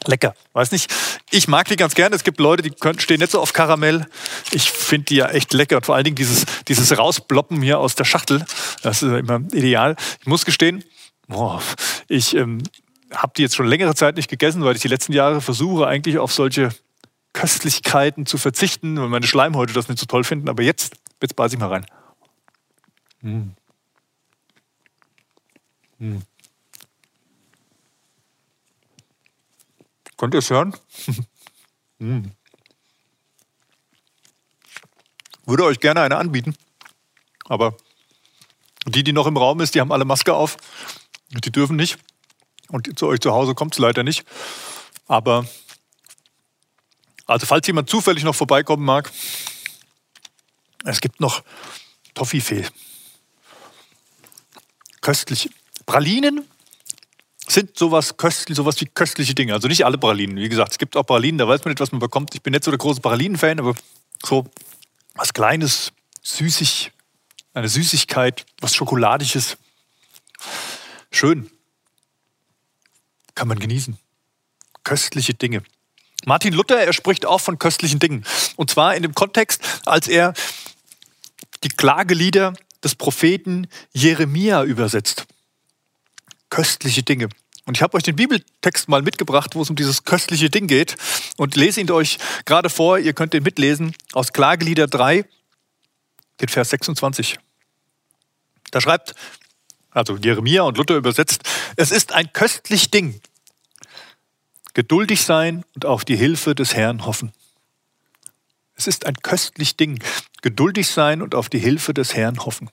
Lecker. 0.07 0.35
Weiß 0.53 0.73
nicht. 0.73 0.93
Ich 1.31 1.49
mag 1.49 1.69
die 1.69 1.76
ganz 1.76 1.95
gerne. 1.95 2.17
Es 2.17 2.25
gibt 2.25 2.41
Leute, 2.41 2.62
die 2.62 2.71
können, 2.71 2.99
stehen 2.99 3.21
nicht 3.21 3.33
so 3.33 3.41
auf 3.41 3.53
Karamell. 3.53 4.07
Ich 4.53 4.71
finde 4.71 5.07
die 5.07 5.17
ja 5.17 5.29
echt 5.29 5.53
lecker. 5.53 5.76
Und 5.76 5.87
vor 5.87 5.95
allen 5.95 6.05
Dingen 6.05 6.17
dieses, 6.17 6.47
dieses 6.69 6.97
Rausploppen 6.97 7.61
hier 7.61 7.79
aus 7.79 7.95
der 7.97 8.05
Schachtel. 8.05 8.45
Das 8.83 9.03
ist 9.03 9.12
immer 9.12 9.41
ideal. 9.53 9.97
Ich 10.21 10.26
muss 10.26 10.45
gestehen, 10.45 10.85
boah, 11.29 11.62
ich 12.09 12.35
ähm, 12.35 12.62
habe 13.12 13.33
die 13.37 13.43
jetzt 13.43 13.57
schon 13.57 13.67
längere 13.67 13.95
Zeit 13.95 14.17
nicht 14.17 14.31
gegessen, 14.31 14.65
weil 14.65 14.76
ich 14.76 14.83
die 14.83 14.88
letzten 14.88 15.12
Jahre 15.12 15.41
versuche, 15.41 15.87
eigentlich 15.87 16.19
auf 16.19 16.33
solche 16.33 16.71
Köstlichkeiten 17.33 18.26
zu 18.26 18.38
verzichten, 18.38 18.99
weil 18.99 19.09
meine 19.09 19.26
Schleimhäute 19.26 19.73
das 19.73 19.88
nicht 19.88 19.99
so 19.99 20.07
toll 20.07 20.25
finden. 20.25 20.49
Aber 20.49 20.62
jetzt, 20.62 20.95
jetzt 21.21 21.37
beiße 21.37 21.57
ich 21.57 21.61
mal 21.61 21.69
rein. 21.69 21.87
Hm. 23.21 23.55
Hm. 25.99 26.23
Könnt 30.17 30.35
ihr 30.35 30.39
es 30.39 30.51
hören? 30.51 30.77
hm. 31.99 32.33
Würde 35.47 35.65
euch 35.65 35.79
gerne 35.79 36.01
eine 36.01 36.17
anbieten, 36.17 36.57
aber 37.45 37.77
die, 38.87 39.05
die 39.05 39.13
noch 39.13 39.27
im 39.27 39.37
Raum 39.37 39.61
ist, 39.61 39.75
die 39.75 39.81
haben 39.81 39.93
alle 39.93 40.05
Maske 40.05 40.35
auf. 40.35 40.57
Die 41.31 41.53
dürfen 41.53 41.77
nicht. 41.77 41.99
Und 42.69 42.99
zu 42.99 43.07
euch 43.07 43.21
zu 43.21 43.33
Hause 43.33 43.55
kommt 43.55 43.75
es 43.75 43.79
leider 43.79 44.03
nicht. 44.03 44.25
Aber, 45.07 45.47
also 47.27 47.47
falls 47.47 47.67
jemand 47.67 47.89
zufällig 47.89 48.25
noch 48.25 48.35
vorbeikommen 48.35 48.85
mag, 48.85 49.13
es 50.85 51.01
gibt 51.01 51.21
noch 51.21 51.43
Toffifee 52.15 52.65
köstlich. 55.07 55.51
Pralinen 55.87 56.45
sind 57.47 57.79
sowas, 57.79 58.17
köstlich, 58.17 58.57
sowas 58.57 58.81
wie 58.81 58.87
köstliche 58.87 59.37
Dinge. 59.37 59.55
Also 59.55 59.69
nicht 59.69 59.85
alle 59.85 59.99
Pralinen. 59.99 60.37
Wie 60.37 60.49
gesagt, 60.49 60.73
es 60.73 60.79
gibt 60.79 60.97
auch 60.97 61.05
Pralinen, 61.05 61.39
da 61.39 61.47
weiß 61.47 61.65
man 61.65 61.71
nicht, 61.71 61.79
was 61.79 61.93
man 61.93 62.01
bekommt. 62.01 62.35
Ich 62.35 62.43
bin 62.43 62.51
nicht 62.51 62.65
so 62.65 62.73
der 62.73 62.79
große 62.79 63.01
Pralinen-Fan, 63.01 63.61
aber 63.61 63.77
so 64.25 64.47
was 65.15 65.33
Kleines, 65.33 65.93
süßig, 66.25 66.91
eine 67.55 67.69
Süßigkeit, 67.69 68.47
was 68.61 68.75
Schokoladiges. 68.75 69.57
Schön. 71.13 71.53
Kann 73.37 73.47
man 73.47 73.61
genießen. 73.61 73.97
Köstliche 74.83 75.35
Dinge. 75.35 75.63
Martin 76.25 76.53
Luther, 76.53 76.81
er 76.81 76.93
spricht 76.93 77.27
auch 77.27 77.41
von 77.41 77.61
köstlichen 77.61 78.01
Dingen. 78.01 78.25
Und 78.57 78.71
zwar 78.71 78.97
in 78.97 79.05
dem 79.05 79.15
Kontext, 79.15 79.63
als 79.85 80.09
er 80.09 80.35
die 81.63 81.69
Klagelieder 81.69 82.55
des 82.87 82.95
Propheten 82.95 83.66
Jeremia 83.93 84.62
übersetzt. 84.62 85.26
Köstliche 86.50 87.02
Dinge. 87.02 87.28
Und 87.64 87.76
ich 87.76 87.83
habe 87.83 87.97
euch 87.97 88.05
den 88.05 88.14
Bibeltext 88.14 88.88
mal 88.88 89.02
mitgebracht, 89.02 89.57
wo 89.57 89.62
es 89.62 89.71
um 89.71 89.75
dieses 89.75 90.05
köstliche 90.05 90.50
Ding 90.50 90.69
geht 90.69 90.95
und 91.37 91.57
lese 91.57 91.81
ihn 91.81 91.90
euch 91.90 92.19
gerade 92.45 92.71
vor. 92.71 93.00
Ihr 93.00 93.12
könnt 93.12 93.33
den 93.33 93.43
mitlesen 93.43 93.93
aus 94.12 94.33
Klagelieder 94.33 94.87
3, 94.87 95.25
den 96.40 96.49
Vers 96.49 96.71
26. 96.71 97.40
Da 98.71 98.81
schreibt, 98.81 99.16
also 99.90 100.16
Jeremia 100.16 100.62
und 100.62 100.78
Luther 100.78 100.95
übersetzt, 100.95 101.43
es 101.75 101.90
ist 101.90 102.12
ein 102.12 102.33
köstlich 102.33 102.93
Ding. 102.93 103.21
Geduldig 104.75 105.23
sein 105.23 105.64
und 105.75 105.87
auf 105.87 106.05
die 106.05 106.16
Hilfe 106.16 106.55
des 106.55 106.76
Herrn 106.76 107.05
hoffen. 107.05 107.33
Es 108.76 108.87
ist 108.87 109.07
ein 109.07 109.16
köstlich 109.16 109.76
Ding. 109.76 110.00
Geduldig 110.40 110.87
sein 110.87 111.21
und 111.21 111.35
auf 111.35 111.49
die 111.49 111.59
Hilfe 111.59 111.95
des 111.95 112.14
Herrn 112.14 112.45
hoffen. 112.45 112.71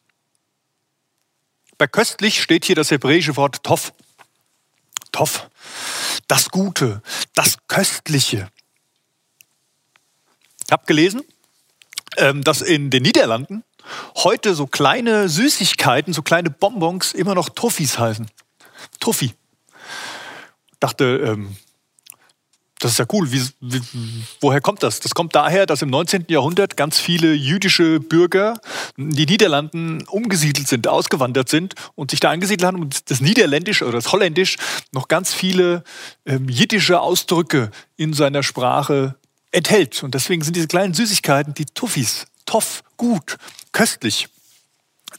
Bei 1.77 1.87
köstlich 1.87 2.41
steht 2.41 2.65
hier 2.65 2.75
das 2.75 2.91
hebräische 2.91 3.35
Wort 3.35 3.63
Tov. 3.63 3.93
Tov. 5.11 5.49
Das 6.27 6.49
Gute, 6.49 7.01
das 7.35 7.57
Köstliche. 7.67 8.49
Ich 10.65 10.71
habe 10.71 10.85
gelesen, 10.85 11.23
ähm, 12.17 12.43
dass 12.43 12.61
in 12.61 12.89
den 12.89 13.03
Niederlanden 13.03 13.63
heute 14.15 14.55
so 14.55 14.65
kleine 14.65 15.29
Süßigkeiten, 15.29 16.13
so 16.13 16.21
kleine 16.21 16.49
Bonbons 16.49 17.13
immer 17.13 17.35
noch 17.35 17.49
Toffis 17.49 17.99
heißen. 17.99 18.29
Toffi. 18.99 19.33
Dachte, 20.79 21.05
ähm, 21.05 21.57
Das 22.83 22.91
ist 22.91 22.97
ja 22.97 23.05
cool. 23.13 23.31
Wie, 23.31 23.41
wie, 23.61 23.81
woher 24.41 24.59
kommt 24.59 24.83
das? 24.83 24.99
Das 24.99 25.15
kommt 25.15 25.35
daher, 25.35 25.65
dass 25.65 25.81
im 25.81 25.89
19. 25.89 26.25
Jahrhundert 26.27 26.75
ganz 26.75 26.99
viele 26.99 27.33
jüdische 27.33 28.01
Bürger 28.01 28.59
in 28.97 29.11
die 29.11 29.25
Niederlanden 29.25 30.03
umgesiedelt 30.07 30.67
sind, 30.67 30.89
ausgewandert 30.89 31.47
sind 31.47 31.75
und 31.95 32.11
sich 32.11 32.19
da 32.19 32.31
angesiedelt 32.31 32.67
haben 32.67 32.81
und 32.81 33.09
das 33.09 33.21
Niederländisch 33.21 33.83
oder 33.83 33.93
das 33.93 34.11
Holländisch 34.11 34.57
noch 34.91 35.07
ganz 35.07 35.33
viele 35.33 35.85
ähm, 36.25 36.49
jiddische 36.49 36.99
Ausdrücke 36.99 37.71
in 37.95 38.11
seiner 38.11 38.43
Sprache 38.43 39.15
enthält. 39.51 40.03
Und 40.03 40.13
deswegen 40.13 40.43
sind 40.43 40.57
diese 40.57 40.67
kleinen 40.67 40.93
Süßigkeiten, 40.93 41.53
die 41.53 41.65
Tuffis, 41.65 42.25
toff, 42.45 42.83
gut, 42.97 43.37
köstlich. 43.71 44.27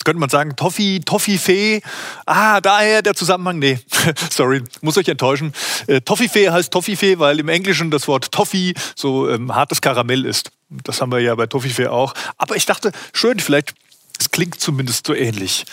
Könnte 0.04 0.20
man 0.20 0.28
sagen, 0.28 0.54
Toffee, 0.56 1.00
Toffifee. 1.00 1.80
Ah, 2.26 2.60
daher 2.60 3.02
der 3.02 3.14
Zusammenhang. 3.14 3.58
Nee, 3.58 3.78
sorry, 4.30 4.62
muss 4.82 4.96
euch 4.98 5.08
enttäuschen. 5.08 5.52
Äh, 5.86 6.00
Toffifee 6.02 6.50
heißt 6.50 6.72
Toffifee, 6.72 7.18
weil 7.18 7.40
im 7.40 7.48
Englischen 7.48 7.90
das 7.90 8.06
Wort 8.06 8.30
Toffee 8.30 8.74
so 8.94 9.28
ähm, 9.28 9.54
hartes 9.54 9.80
Karamell 9.80 10.24
ist. 10.24 10.50
Das 10.68 11.00
haben 11.00 11.10
wir 11.12 11.20
ja 11.20 11.34
bei 11.34 11.46
Toffifee 11.46 11.86
auch. 11.86 12.14
Aber 12.36 12.56
ich 12.56 12.66
dachte, 12.66 12.92
schön, 13.12 13.40
vielleicht, 13.40 13.74
es 14.18 14.30
klingt 14.30 14.60
zumindest 14.60 15.06
so 15.06 15.14
ähnlich. 15.14 15.64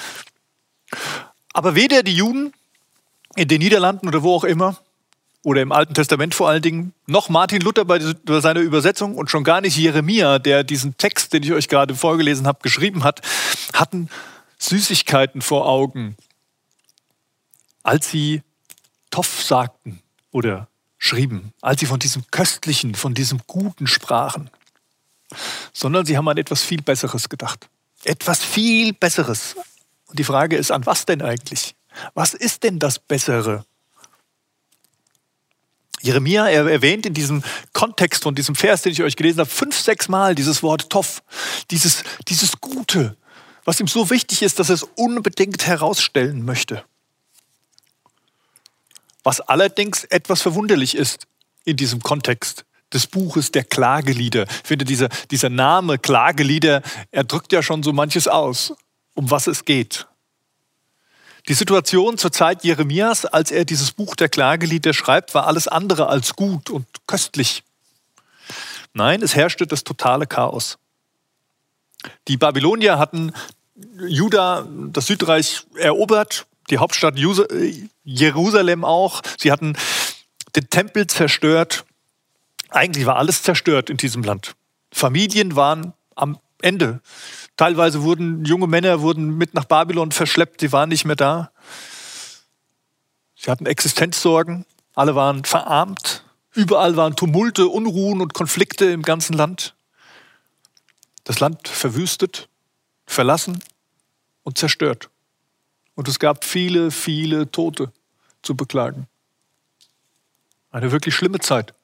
Aber 1.53 1.75
weder 1.75 2.03
die 2.03 2.15
Juden 2.15 2.53
in 3.35 3.47
den 3.47 3.59
Niederlanden 3.59 4.07
oder 4.07 4.23
wo 4.23 4.35
auch 4.35 4.43
immer, 4.43 4.77
oder 5.43 5.61
im 5.61 5.71
Alten 5.71 5.93
Testament 5.93 6.35
vor 6.35 6.49
allen 6.49 6.61
Dingen, 6.61 6.93
noch 7.07 7.29
Martin 7.29 7.61
Luther 7.61 7.85
bei 7.85 7.99
seiner 7.99 8.59
Übersetzung 8.59 9.15
und 9.15 9.31
schon 9.31 9.43
gar 9.43 9.61
nicht 9.61 9.75
Jeremia, 9.75 10.39
der 10.39 10.63
diesen 10.63 10.97
Text, 10.97 11.33
den 11.33 11.43
ich 11.43 11.51
euch 11.51 11.67
gerade 11.67 11.95
vorgelesen 11.95 12.47
habe, 12.47 12.59
geschrieben 12.61 13.03
hat, 13.03 13.21
hatten 13.73 14.09
Süßigkeiten 14.59 15.41
vor 15.41 15.67
Augen, 15.67 16.15
als 17.83 18.09
sie 18.09 18.43
Toff 19.09 19.41
sagten 19.43 20.01
oder 20.31 20.67
schrieben, 20.97 21.53
als 21.61 21.79
sie 21.79 21.87
von 21.87 21.99
diesem 21.99 22.23
Köstlichen, 22.29 22.93
von 22.93 23.15
diesem 23.15 23.39
Guten 23.47 23.87
sprachen, 23.87 24.51
sondern 25.73 26.05
sie 26.05 26.17
haben 26.17 26.27
an 26.27 26.37
etwas 26.37 26.61
viel 26.61 26.83
Besseres 26.83 27.27
gedacht. 27.29 27.67
Etwas 28.03 28.43
viel 28.43 28.93
Besseres. 28.93 29.55
Und 30.05 30.19
die 30.19 30.23
Frage 30.23 30.55
ist, 30.55 30.71
an 30.71 30.85
was 30.85 31.05
denn 31.05 31.21
eigentlich? 31.21 31.75
Was 32.13 32.33
ist 32.35 32.63
denn 32.63 32.77
das 32.79 32.99
Bessere? 32.99 33.65
Jeremia 36.01 36.49
er 36.49 36.67
erwähnt 36.67 37.05
in 37.05 37.13
diesem 37.13 37.43
Kontext 37.73 38.23
von 38.23 38.35
diesem 38.35 38.55
Vers, 38.55 38.81
den 38.81 38.91
ich 38.91 39.03
euch 39.03 39.15
gelesen 39.15 39.39
habe, 39.39 39.49
fünf, 39.49 39.77
sechs 39.77 40.07
Mal 40.07 40.35
dieses 40.35 40.63
Wort 40.63 40.89
Toff, 40.89 41.23
dieses, 41.69 42.03
dieses 42.27 42.59
Gute, 42.59 43.17
was 43.65 43.79
ihm 43.79 43.87
so 43.87 44.09
wichtig 44.09 44.41
ist, 44.41 44.59
dass 44.59 44.69
er 44.69 44.75
es 44.75 44.83
unbedingt 44.95 45.65
herausstellen 45.67 46.43
möchte. 46.43 46.83
Was 49.23 49.39
allerdings 49.39 50.03
etwas 50.05 50.41
verwunderlich 50.41 50.95
ist 50.95 51.27
in 51.63 51.77
diesem 51.77 52.01
Kontext 52.01 52.65
des 52.91 53.07
Buches 53.07 53.51
der 53.51 53.63
Klagelieder. 53.63 54.47
Ich 54.49 54.67
finde, 54.67 54.85
dieser, 54.85 55.09
dieser 55.29 55.49
Name 55.49 55.97
Klagelieder, 55.97 56.81
er 57.11 57.23
drückt 57.23 57.53
ja 57.53 57.63
schon 57.63 57.83
so 57.83 57.93
manches 57.93 58.27
aus, 58.27 58.73
um 59.13 59.29
was 59.29 59.47
es 59.47 59.63
geht. 59.63 60.07
Die 61.51 61.55
Situation 61.55 62.17
zur 62.17 62.31
Zeit 62.31 62.63
Jeremias, 62.63 63.25
als 63.25 63.51
er 63.51 63.65
dieses 63.65 63.91
Buch 63.91 64.15
der 64.15 64.29
Klagelieder 64.29 64.93
schreibt, 64.93 65.35
war 65.35 65.47
alles 65.47 65.67
andere 65.67 66.07
als 66.07 66.37
gut 66.37 66.69
und 66.69 66.87
köstlich. 67.07 67.65
Nein, 68.93 69.21
es 69.21 69.35
herrschte 69.35 69.67
das 69.67 69.83
totale 69.83 70.27
Chaos. 70.27 70.77
Die 72.29 72.37
Babylonier 72.37 72.97
hatten 72.97 73.33
Juda, 73.99 74.65
das 74.93 75.07
Südreich, 75.07 75.65
erobert, 75.75 76.45
die 76.69 76.77
Hauptstadt 76.77 77.15
Jerusalem 78.05 78.85
auch. 78.85 79.21
Sie 79.37 79.51
hatten 79.51 79.75
den 80.55 80.69
Tempel 80.69 81.07
zerstört. 81.07 81.83
Eigentlich 82.69 83.05
war 83.05 83.17
alles 83.17 83.43
zerstört 83.43 83.89
in 83.89 83.97
diesem 83.97 84.23
Land. 84.23 84.55
Familien 84.93 85.57
waren 85.57 85.91
am 86.15 86.39
Ende. 86.61 87.01
Teilweise 87.61 88.01
wurden 88.01 88.43
junge 88.43 88.65
Männer 88.65 89.01
wurden 89.01 89.37
mit 89.37 89.53
nach 89.53 89.65
Babylon 89.65 90.11
verschleppt, 90.11 90.61
sie 90.61 90.71
waren 90.71 90.89
nicht 90.89 91.05
mehr 91.05 91.15
da. 91.15 91.51
Sie 93.35 93.51
hatten 93.51 93.67
Existenzsorgen, 93.67 94.65
alle 94.95 95.13
waren 95.13 95.45
verarmt, 95.45 96.25
überall 96.55 96.95
waren 96.95 97.15
Tumulte, 97.15 97.67
Unruhen 97.67 98.19
und 98.19 98.33
Konflikte 98.33 98.85
im 98.85 99.03
ganzen 99.03 99.33
Land. 99.33 99.75
Das 101.23 101.39
Land 101.39 101.67
verwüstet, 101.67 102.49
verlassen 103.05 103.63
und 104.41 104.57
zerstört. 104.57 105.11
Und 105.93 106.07
es 106.07 106.17
gab 106.17 106.43
viele, 106.43 106.89
viele 106.89 107.51
Tote 107.51 107.91
zu 108.41 108.57
beklagen. 108.57 109.05
Eine 110.71 110.91
wirklich 110.91 111.13
schlimme 111.13 111.37
Zeit. 111.37 111.75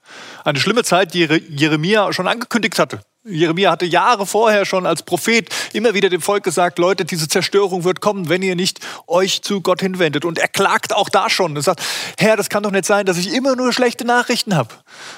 Eine 0.44 0.60
schlimme 0.60 0.84
Zeit, 0.84 1.14
die 1.14 1.20
Jeremia 1.20 2.12
schon 2.14 2.28
angekündigt 2.28 2.80
hatte. 2.80 3.02
Jeremia 3.28 3.72
hatte 3.72 3.86
Jahre 3.86 4.26
vorher 4.26 4.66
schon 4.66 4.86
als 4.86 5.04
Prophet 5.04 5.50
immer 5.74 5.94
wieder 5.94 6.10
dem 6.10 6.22
Volk 6.22 6.44
gesagt, 6.44 6.80
Leute, 6.80 7.04
diese 7.06 7.28
Zerstörung 7.28 7.84
wird 7.84 8.00
kommen, 8.00 8.30
wenn 8.30 8.42
ihr 8.42 8.56
nicht 8.56 8.80
euch 9.06 9.42
zu 9.42 9.62
Gott 9.62 9.82
hinwendet. 9.82 10.24
Und 10.24 10.40
er 10.40 10.48
klagt 10.48 10.94
auch 10.94 11.10
da 11.10 11.30
schon 11.30 11.56
und 11.56 11.62
sagt, 11.62 11.82
Herr, 12.18 12.38
das 12.38 12.50
kann 12.50 12.64
doch 12.64 12.72
nicht 12.72 12.86
sein, 12.86 13.06
dass 13.06 13.18
ich 13.18 13.34
immer 13.34 13.56
nur 13.56 13.74
schlechte 13.74 14.06
Nachrichten 14.06 14.56
habe. 14.56 14.74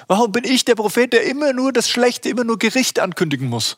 Warum 0.08 0.32
bin 0.32 0.44
ich 0.44 0.66
der 0.66 0.76
Prophet, 0.76 1.14
der 1.14 1.24
immer 1.24 1.54
nur 1.54 1.72
das 1.72 1.90
Schlechte, 1.90 2.30
immer 2.30 2.44
nur 2.44 2.58
Gericht 2.58 3.00
ankündigen 3.00 3.48
muss? 3.48 3.78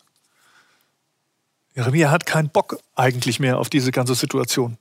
Jeremia 1.76 2.12
hat 2.12 2.26
keinen 2.26 2.50
Bock 2.50 2.80
eigentlich 2.96 3.40
mehr 3.40 3.58
auf 3.58 3.70
diese 3.70 3.92
ganze 3.92 4.16
Situation. 4.16 4.78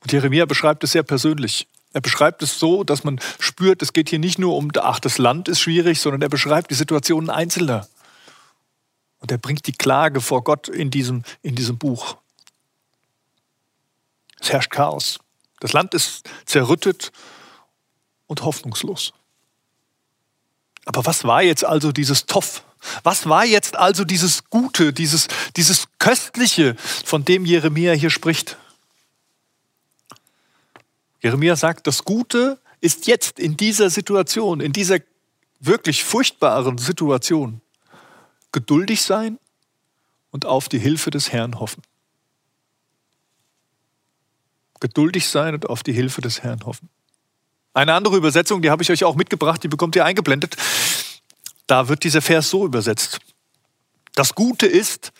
Und 0.00 0.12
Jeremia 0.12 0.46
beschreibt 0.46 0.82
es 0.82 0.92
sehr 0.92 1.04
persönlich. 1.04 1.68
Er 1.92 2.00
beschreibt 2.00 2.42
es 2.42 2.58
so, 2.58 2.84
dass 2.84 3.04
man 3.04 3.20
spürt, 3.38 3.82
es 3.82 3.92
geht 3.92 4.08
hier 4.08 4.18
nicht 4.18 4.38
nur 4.38 4.56
um, 4.56 4.70
ach, 4.80 4.98
das 4.98 5.18
Land 5.18 5.48
ist 5.48 5.60
schwierig, 5.60 6.00
sondern 6.00 6.22
er 6.22 6.28
beschreibt 6.28 6.70
die 6.70 6.74
Situationen 6.74 7.30
Einzelner. 7.30 7.86
Und 9.18 9.30
er 9.30 9.38
bringt 9.38 9.66
die 9.66 9.72
Klage 9.72 10.20
vor 10.20 10.42
Gott 10.42 10.68
in 10.68 10.90
diesem, 10.90 11.22
in 11.42 11.54
diesem 11.54 11.78
Buch. 11.78 12.16
Es 14.40 14.52
herrscht 14.52 14.70
Chaos. 14.70 15.20
Das 15.60 15.72
Land 15.72 15.94
ist 15.94 16.28
zerrüttet 16.44 17.12
und 18.26 18.42
hoffnungslos. 18.42 19.12
Aber 20.86 21.06
was 21.06 21.24
war 21.24 21.42
jetzt 21.42 21.64
also 21.64 21.92
dieses 21.92 22.26
Toff? 22.26 22.64
Was 23.04 23.28
war 23.28 23.44
jetzt 23.44 23.76
also 23.76 24.04
dieses 24.04 24.50
Gute, 24.50 24.92
dieses, 24.92 25.28
dieses 25.56 25.86
Köstliche, 26.00 26.74
von 27.04 27.24
dem 27.24 27.44
Jeremia 27.44 27.92
hier 27.92 28.10
spricht? 28.10 28.56
Jeremia 31.22 31.54
sagt, 31.54 31.86
das 31.86 32.04
Gute 32.04 32.58
ist 32.80 33.06
jetzt 33.06 33.38
in 33.38 33.56
dieser 33.56 33.90
Situation, 33.90 34.60
in 34.60 34.72
dieser 34.72 34.98
wirklich 35.60 36.02
furchtbaren 36.02 36.78
Situation, 36.78 37.60
geduldig 38.50 39.02
sein 39.02 39.38
und 40.32 40.44
auf 40.46 40.68
die 40.68 40.80
Hilfe 40.80 41.10
des 41.12 41.32
Herrn 41.32 41.60
hoffen. 41.60 41.82
Geduldig 44.80 45.28
sein 45.28 45.54
und 45.54 45.70
auf 45.70 45.84
die 45.84 45.92
Hilfe 45.92 46.20
des 46.20 46.42
Herrn 46.42 46.66
hoffen. 46.66 46.88
Eine 47.72 47.94
andere 47.94 48.16
Übersetzung, 48.16 48.60
die 48.60 48.70
habe 48.70 48.82
ich 48.82 48.90
euch 48.90 49.04
auch 49.04 49.14
mitgebracht, 49.14 49.62
die 49.62 49.68
bekommt 49.68 49.94
ihr 49.94 50.04
eingeblendet. 50.04 50.56
Da 51.68 51.88
wird 51.88 52.02
dieser 52.02 52.20
Vers 52.20 52.50
so 52.50 52.66
übersetzt. 52.66 53.20
Das 54.14 54.34
Gute 54.34 54.66
ist, 54.66 55.12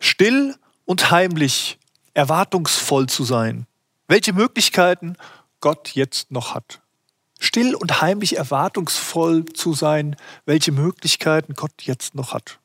still 0.00 0.56
und 0.84 1.12
heimlich 1.12 1.78
erwartungsvoll 2.14 3.08
zu 3.08 3.24
sein 3.24 3.66
welche 4.08 4.32
Möglichkeiten 4.32 5.16
Gott 5.60 5.90
jetzt 5.94 6.30
noch 6.30 6.54
hat. 6.54 6.80
Still 7.40 7.74
und 7.74 8.00
heimlich 8.00 8.36
erwartungsvoll 8.36 9.44
zu 9.46 9.74
sein, 9.74 10.16
welche 10.46 10.72
Möglichkeiten 10.72 11.54
Gott 11.54 11.82
jetzt 11.82 12.14
noch 12.14 12.32
hat. 12.32 12.58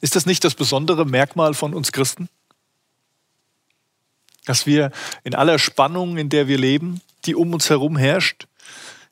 Ist 0.00 0.16
das 0.16 0.26
nicht 0.26 0.44
das 0.44 0.54
besondere 0.54 1.04
Merkmal 1.04 1.54
von 1.54 1.74
uns 1.74 1.92
Christen? 1.92 2.28
Dass 4.46 4.66
wir 4.66 4.90
in 5.24 5.34
aller 5.34 5.58
Spannung, 5.58 6.16
in 6.16 6.30
der 6.30 6.48
wir 6.48 6.58
leben, 6.58 7.00
die 7.26 7.34
um 7.34 7.52
uns 7.52 7.68
herum 7.68 7.96
herrscht, 7.96 8.46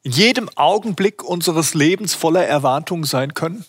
in 0.02 0.12
jedem 0.12 0.48
Augenblick 0.56 1.22
unseres 1.22 1.74
Lebens 1.74 2.14
voller 2.14 2.46
Erwartung 2.46 3.04
sein 3.04 3.34
können? 3.34 3.64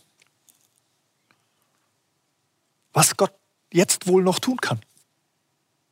Was 2.94 3.18
Gott 3.18 3.34
jetzt 3.72 4.08
wohl 4.08 4.24
noch 4.24 4.40
tun 4.40 4.58
kann? 4.62 4.82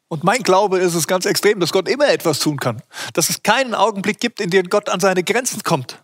Und 0.10 0.24
mein 0.24 0.42
Glaube 0.42 0.80
ist 0.80 0.96
es 0.96 1.08
ganz 1.08 1.26
extrem, 1.26 1.60
dass 1.60 1.72
Gott 1.72 1.90
immer 1.90 2.08
etwas 2.08 2.40
tun 2.40 2.58
kann. 2.58 2.82
Dass 3.14 3.30
es 3.30 3.44
keinen 3.44 3.76
Augenblick 3.76 4.20
gibt, 4.20 4.40
in 4.40 4.50
dem 4.50 4.70
Gott 4.70 4.90
an 4.90 5.00
seine 5.00 5.24
Grenzen 5.24 5.64
kommt. 5.64 6.02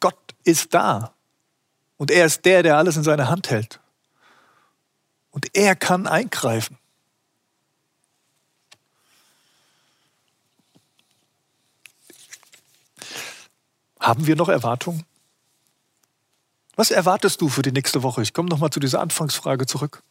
Gott 0.00 0.18
ist 0.44 0.74
da. 0.74 1.14
Und 1.96 2.10
er 2.10 2.26
ist 2.26 2.44
der, 2.44 2.62
der 2.62 2.76
alles 2.76 2.96
in 2.96 3.04
seiner 3.04 3.28
Hand 3.28 3.50
hält. 3.50 3.80
Und 5.30 5.54
er 5.54 5.76
kann 5.76 6.06
eingreifen. 6.06 6.78
Haben 14.00 14.26
wir 14.26 14.36
noch 14.36 14.48
Erwartungen? 14.48 15.04
Was 16.76 16.90
erwartest 16.90 17.40
du 17.40 17.48
für 17.48 17.62
die 17.62 17.72
nächste 17.72 18.02
Woche? 18.02 18.22
Ich 18.22 18.34
komme 18.34 18.48
nochmal 18.48 18.70
zu 18.70 18.80
dieser 18.80 19.00
Anfangsfrage 19.00 19.66
zurück. 19.66 20.02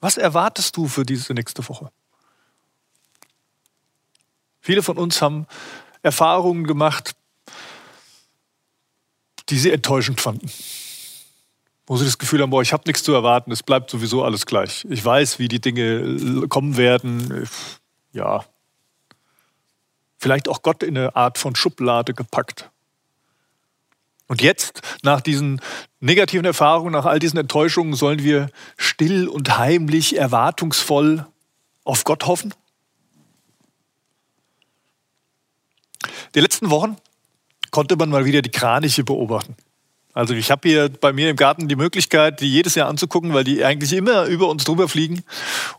Was 0.00 0.16
erwartest 0.16 0.76
du 0.76 0.88
für 0.88 1.04
diese 1.04 1.34
nächste 1.34 1.66
Woche? 1.68 1.90
Viele 4.60 4.82
von 4.82 4.98
uns 4.98 5.20
haben 5.22 5.46
Erfahrungen 6.02 6.66
gemacht, 6.66 7.14
die 9.48 9.58
sie 9.58 9.70
enttäuschend 9.70 10.20
fanden. 10.20 10.50
Wo 11.86 11.96
sie 11.96 12.04
das 12.04 12.18
Gefühl 12.18 12.40
haben, 12.40 12.50
boah, 12.50 12.62
ich 12.62 12.72
habe 12.72 12.84
nichts 12.86 13.02
zu 13.02 13.12
erwarten, 13.12 13.50
es 13.50 13.62
bleibt 13.62 13.90
sowieso 13.90 14.22
alles 14.24 14.46
gleich. 14.46 14.86
Ich 14.88 15.04
weiß, 15.04 15.38
wie 15.38 15.48
die 15.48 15.60
Dinge 15.60 16.46
kommen 16.48 16.76
werden. 16.76 17.48
Ja. 18.12 18.44
Vielleicht 20.18 20.48
auch 20.48 20.62
Gott 20.62 20.82
in 20.82 20.96
eine 20.96 21.16
Art 21.16 21.36
von 21.36 21.56
Schublade 21.56 22.14
gepackt. 22.14 22.69
Und 24.30 24.42
jetzt, 24.42 24.82
nach 25.02 25.20
diesen 25.20 25.60
negativen 25.98 26.44
Erfahrungen, 26.44 26.92
nach 26.92 27.04
all 27.04 27.18
diesen 27.18 27.36
Enttäuschungen, 27.36 27.94
sollen 27.94 28.22
wir 28.22 28.48
still 28.76 29.26
und 29.26 29.58
heimlich, 29.58 30.16
erwartungsvoll 30.16 31.26
auf 31.82 32.04
Gott 32.04 32.26
hoffen? 32.26 32.54
Die 36.36 36.40
letzten 36.40 36.70
Wochen 36.70 36.96
konnte 37.72 37.96
man 37.96 38.08
mal 38.08 38.24
wieder 38.24 38.40
die 38.40 38.52
Kraniche 38.52 39.02
beobachten. 39.02 39.56
Also 40.12 40.34
ich 40.34 40.52
habe 40.52 40.68
hier 40.68 40.88
bei 40.88 41.12
mir 41.12 41.30
im 41.30 41.36
Garten 41.36 41.66
die 41.66 41.74
Möglichkeit, 41.74 42.40
die 42.40 42.52
jedes 42.52 42.76
Jahr 42.76 42.88
anzugucken, 42.88 43.34
weil 43.34 43.42
die 43.42 43.64
eigentlich 43.64 43.92
immer 43.92 44.26
über 44.26 44.48
uns 44.48 44.62
drüber 44.62 44.88
fliegen. 44.88 45.24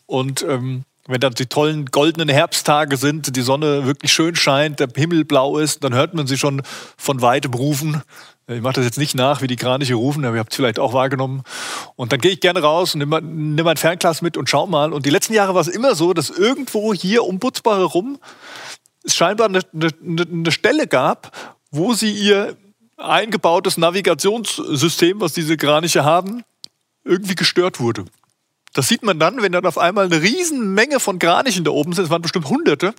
Und 0.07 0.41
ähm, 0.41 0.83
wenn 1.07 1.19
dann 1.19 1.33
die 1.33 1.47
tollen 1.47 1.85
goldenen 1.87 2.29
Herbsttage 2.29 2.95
sind, 2.95 3.35
die 3.35 3.41
Sonne 3.41 3.85
wirklich 3.85 4.13
schön 4.13 4.35
scheint, 4.35 4.79
der 4.79 4.89
Himmel 4.95 5.25
blau 5.25 5.57
ist, 5.57 5.83
dann 5.83 5.93
hört 5.93 6.13
man 6.13 6.27
sie 6.27 6.37
schon 6.37 6.61
von 6.95 7.21
weitem 7.21 7.53
rufen. 7.53 8.03
Ich 8.51 8.61
mache 8.61 8.73
das 8.73 8.85
jetzt 8.85 8.97
nicht 8.97 9.15
nach, 9.15 9.41
wie 9.41 9.47
die 9.47 9.55
Kraniche 9.55 9.95
rufen, 9.95 10.25
aber 10.25 10.35
ihr 10.35 10.39
habt 10.39 10.51
es 10.51 10.55
vielleicht 10.55 10.79
auch 10.79 10.93
wahrgenommen. 10.93 11.43
Und 11.95 12.11
dann 12.11 12.19
gehe 12.19 12.31
ich 12.31 12.39
gerne 12.39 12.61
raus 12.61 12.93
und 12.93 12.99
nehme 12.99 13.21
nimm 13.21 13.65
mein 13.65 13.77
Fernglas 13.77 14.21
mit 14.21 14.37
und 14.37 14.49
schau 14.49 14.67
mal. 14.67 14.93
Und 14.93 15.05
die 15.05 15.09
letzten 15.09 15.33
Jahre 15.33 15.53
war 15.53 15.61
es 15.61 15.67
immer 15.67 15.95
so, 15.95 16.13
dass 16.13 16.29
irgendwo 16.29 16.93
hier 16.93 17.23
um 17.23 17.39
Butzbach 17.39 17.77
herum 17.77 18.19
es 19.03 19.15
scheinbar 19.15 19.47
eine, 19.47 19.61
eine, 19.73 19.91
eine 20.31 20.51
Stelle 20.51 20.87
gab, 20.87 21.35
wo 21.71 21.93
sie 21.93 22.11
ihr 22.11 22.57
eingebautes 22.97 23.77
Navigationssystem, 23.77 25.21
was 25.21 25.33
diese 25.33 25.57
Kraniche 25.57 26.03
haben, 26.03 26.43
irgendwie 27.03 27.35
gestört 27.35 27.79
wurde. 27.79 28.05
Das 28.73 28.87
sieht 28.87 29.03
man 29.03 29.19
dann, 29.19 29.41
wenn 29.41 29.51
dann 29.51 29.65
auf 29.65 29.77
einmal 29.77 30.05
eine 30.05 30.21
Riesenmenge 30.21 30.99
von 30.99 31.19
Kranichen 31.19 31.63
da 31.63 31.71
oben 31.71 31.93
sind, 31.93 32.05
es 32.05 32.09
waren 32.09 32.21
bestimmt 32.21 32.47
Hunderte, 32.47 32.93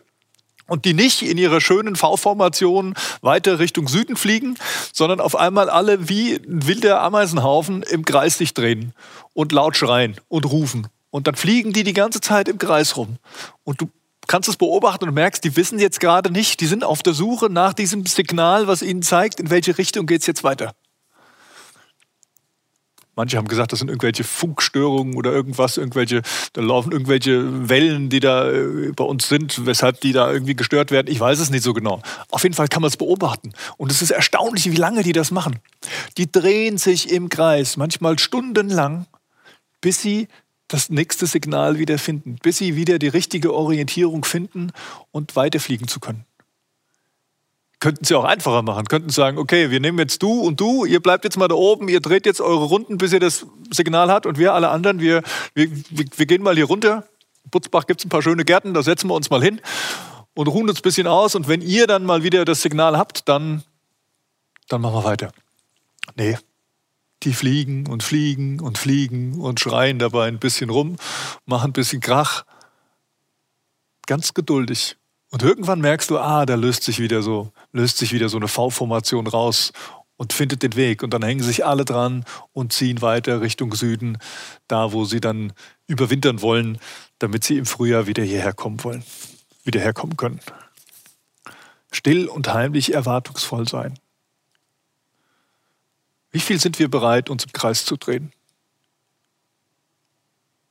und 0.73 0.87
die 0.87 0.95
nicht 0.95 1.21
in 1.21 1.37
ihrer 1.37 1.61
schönen 1.61 1.97
V-Formation 1.97 2.95
weiter 3.21 3.59
Richtung 3.59 3.89
Süden 3.89 4.17
fliegen, 4.17 4.57
sondern 4.91 5.21
auf 5.21 5.37
einmal 5.37 5.69
alle 5.69 6.09
wie 6.09 6.37
ein 6.37 6.67
wilder 6.67 7.03
Ameisenhaufen 7.03 7.83
im 7.83 8.07
Kreis 8.07 8.39
sich 8.39 8.55
drehen 8.55 8.95
und 9.35 9.53
laut 9.53 9.77
schreien 9.77 10.17
und 10.29 10.51
rufen. 10.51 10.87
Und 11.11 11.27
dann 11.27 11.35
fliegen 11.35 11.75
die 11.75 11.85
die 11.85 11.93
ganze 11.93 12.23
Zeit 12.23 12.49
im 12.49 12.57
Kreis 12.57 12.97
rum. 12.97 13.19
Und 13.65 13.83
du 13.83 13.91
kannst 14.27 14.49
es 14.49 14.57
beobachten 14.57 15.07
und 15.07 15.13
merkst, 15.13 15.45
die 15.45 15.55
wissen 15.57 15.79
jetzt 15.79 16.01
gerade 16.01 16.31
nicht, 16.31 16.63
die 16.63 16.67
sind 16.67 16.85
auf 16.85 17.03
der 17.03 17.13
Suche 17.13 17.51
nach 17.51 17.75
diesem 17.75 18.07
Signal, 18.07 18.67
was 18.67 18.81
ihnen 18.81 19.03
zeigt, 19.03 19.41
in 19.41 19.51
welche 19.51 19.77
Richtung 19.77 20.07
geht 20.07 20.23
es 20.23 20.27
jetzt 20.27 20.43
weiter. 20.43 20.73
Manche 23.15 23.37
haben 23.37 23.49
gesagt, 23.49 23.73
das 23.73 23.81
sind 23.81 23.89
irgendwelche 23.89 24.25
Funkstörungen 24.25 25.17
oder 25.17 25.33
irgendwas, 25.33 25.77
irgendwelche, 25.77 26.23
da 26.55 26.63
laufen 26.63 26.93
irgendwelche 26.93 27.69
Wellen, 27.69 28.09
die 28.09 28.21
da 28.21 28.51
äh, 28.51 28.93
bei 28.97 29.05
uns 29.05 29.29
sind, 29.29 29.67
weshalb 29.67 30.01
die 30.01 30.13
da 30.13 30.33
irgendwie 30.33 30.57
gestört 30.57 30.91
werden. 30.91 31.09
Ich 31.11 31.21
weiß 31.21 31.39
es 31.39 31.51
nicht 31.51 31.63
so 31.63 31.75
genau. 31.75 32.01
Auf 32.31 32.43
jeden 32.43 32.55
Fall 32.55 32.69
kann 32.69 32.81
man 32.81 32.89
es 32.89 32.97
beobachten. 32.97 33.53
Und 33.77 33.91
es 33.91 34.01
ist 34.01 34.11
erstaunlich, 34.11 34.71
wie 34.71 34.77
lange 34.77 35.03
die 35.03 35.13
das 35.13 35.31
machen. 35.31 35.59
Die 36.17 36.31
drehen 36.31 36.79
sich 36.79 37.11
im 37.11 37.29
Kreis, 37.29 37.77
manchmal 37.77 38.19
stundenlang, 38.19 39.07
bis 39.83 40.01
sie 40.01 40.29
das 40.69 40.89
nächste 40.89 41.27
Signal 41.27 41.79
wieder 41.79 41.99
finden, 41.99 42.37
bis 42.43 42.59
sie 42.59 42.77
wieder 42.77 42.99
die 42.99 43.09
richtige 43.09 43.53
Orientierung 43.53 44.25
finden 44.25 44.73
und 45.11 45.37
weiterfliegen 45.37 45.87
zu 45.87 46.01
können. 46.01 46.25
Könnten 47.83 48.05
sie 48.05 48.15
auch 48.15 48.23
einfacher 48.23 48.63
machen, 48.63 48.87
könnten 48.87 49.11
sagen, 49.11 49.39
okay, 49.39 49.73
wir 49.73 49.81
nehmen 49.81 49.99
jetzt 49.99 50.23
du 50.23 50.41
und 50.41 50.61
du, 50.61 50.85
ihr 50.85 51.03
bleibt 51.03 51.25
jetzt 51.25 51.37
mal 51.37 51.49
da 51.49 51.57
oben, 51.57 51.89
ihr 51.89 51.99
dreht 51.99 52.27
jetzt 52.27 52.41
eure 52.41 52.67
Runden, 52.67 52.97
bis 52.97 53.13
ihr 53.13 53.19
das 53.19 53.45
Signal 53.73 54.09
habt 54.09 54.25
und 54.25 54.39
wir 54.39 54.55
alle 54.55 54.69
anderen, 54.69 55.01
wir, 55.01 55.25
wir, 55.55 55.69
wir 55.91 56.27
gehen 56.27 56.45
mal 56.45 56.55
hier 56.55 56.67
runter. 56.67 57.09
In 57.43 57.51
Butzbach 57.51 57.89
gibt 57.89 57.99
es 57.99 58.07
ein 58.07 58.09
paar 58.09 58.23
schöne 58.23 58.45
Gärten, 58.45 58.73
da 58.73 58.85
setzen 58.85 59.09
wir 59.09 59.15
uns 59.15 59.31
mal 59.31 59.43
hin 59.43 59.61
und 60.35 60.47
ruhen 60.47 60.69
uns 60.69 60.79
ein 60.79 60.83
bisschen 60.83 61.09
aus 61.09 61.35
und 61.35 61.49
wenn 61.49 61.61
ihr 61.61 61.89
dann 61.89 62.05
mal 62.05 62.23
wieder 62.23 62.45
das 62.45 62.63
Signal 62.63 62.97
habt, 62.97 63.29
dann, 63.29 63.65
dann 64.69 64.81
machen 64.81 64.95
wir 64.95 65.03
weiter. 65.03 65.33
Nee, 66.15 66.39
die 67.25 67.33
fliegen 67.33 67.89
und 67.89 68.05
fliegen 68.05 68.61
und 68.61 68.79
fliegen 68.79 69.41
und 69.41 69.59
schreien 69.59 69.99
dabei 69.99 70.29
ein 70.29 70.39
bisschen 70.39 70.71
rum, 70.71 70.99
machen 71.47 71.71
ein 71.71 71.73
bisschen 71.73 72.01
Krach. 72.01 72.45
Ganz 74.07 74.35
geduldig. 74.35 74.97
Und 75.33 75.43
irgendwann 75.43 75.81
merkst 75.81 76.11
du, 76.11 76.19
ah, 76.19 76.45
da 76.45 76.57
löst 76.57 76.83
sich 76.83 76.99
wieder 76.99 77.23
so, 77.23 77.53
löst 77.73 77.97
sich 77.97 78.13
wieder 78.13 78.29
so 78.29 78.37
eine 78.37 78.49
V-Formation 78.49 79.27
raus 79.27 79.73
und 80.19 80.35
findet 80.35 80.63
den 80.63 80.77
Weg. 80.77 81.03
Und 81.03 81.15
dann 81.15 81.23
hängen 81.23 81.43
sich 81.43 81.65
alle 81.65 81.87
dran 81.87 82.27
und 82.53 82.75
ziehen 82.75 83.01
weiter 83.01 83.41
Richtung 83.41 83.75
Süden, 83.75 84.19
da 84.69 84.93
wo 84.93 85.07
sie 85.07 85.23
dann 85.23 85.55
überwintern 85.87 86.43
wollen, 86.43 86.79
damit 87.19 87.45
sie 87.45 87.57
im 87.57 87.65
Frühjahr 87.65 88.07
wieder 88.07 88.23
hierher 88.23 88.53
kommen 88.53 88.85
wollen, 88.85 89.05
wieder 89.65 89.81
herkommen 89.81 90.19
können. 90.19 90.41
Still 91.91 92.29
und 92.29 92.53
heimlich 92.53 92.93
erwartungsvoll 92.93 93.67
sein. 93.67 93.99
Wie 96.31 96.41
viel 96.41 96.61
sind 96.61 96.79
wir 96.79 96.91
bereit, 96.91 97.31
uns 97.31 97.45
im 97.45 97.53
Kreis 97.53 97.87
zu 97.87 97.97
drehen? 97.97 98.33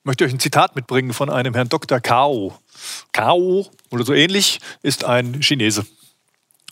Möchte 0.04 0.26
euch 0.26 0.34
ein 0.34 0.40
Zitat 0.40 0.76
mitbringen 0.76 1.14
von 1.14 1.30
einem 1.30 1.54
Herrn 1.54 1.70
Dr. 1.70 2.00
Kao. 2.00 2.58
Kao 3.12 3.68
oder 3.92 4.04
so 4.04 4.14
ähnlich 4.14 4.60
ist 4.82 5.04
ein 5.04 5.42
Chinese. 5.42 5.86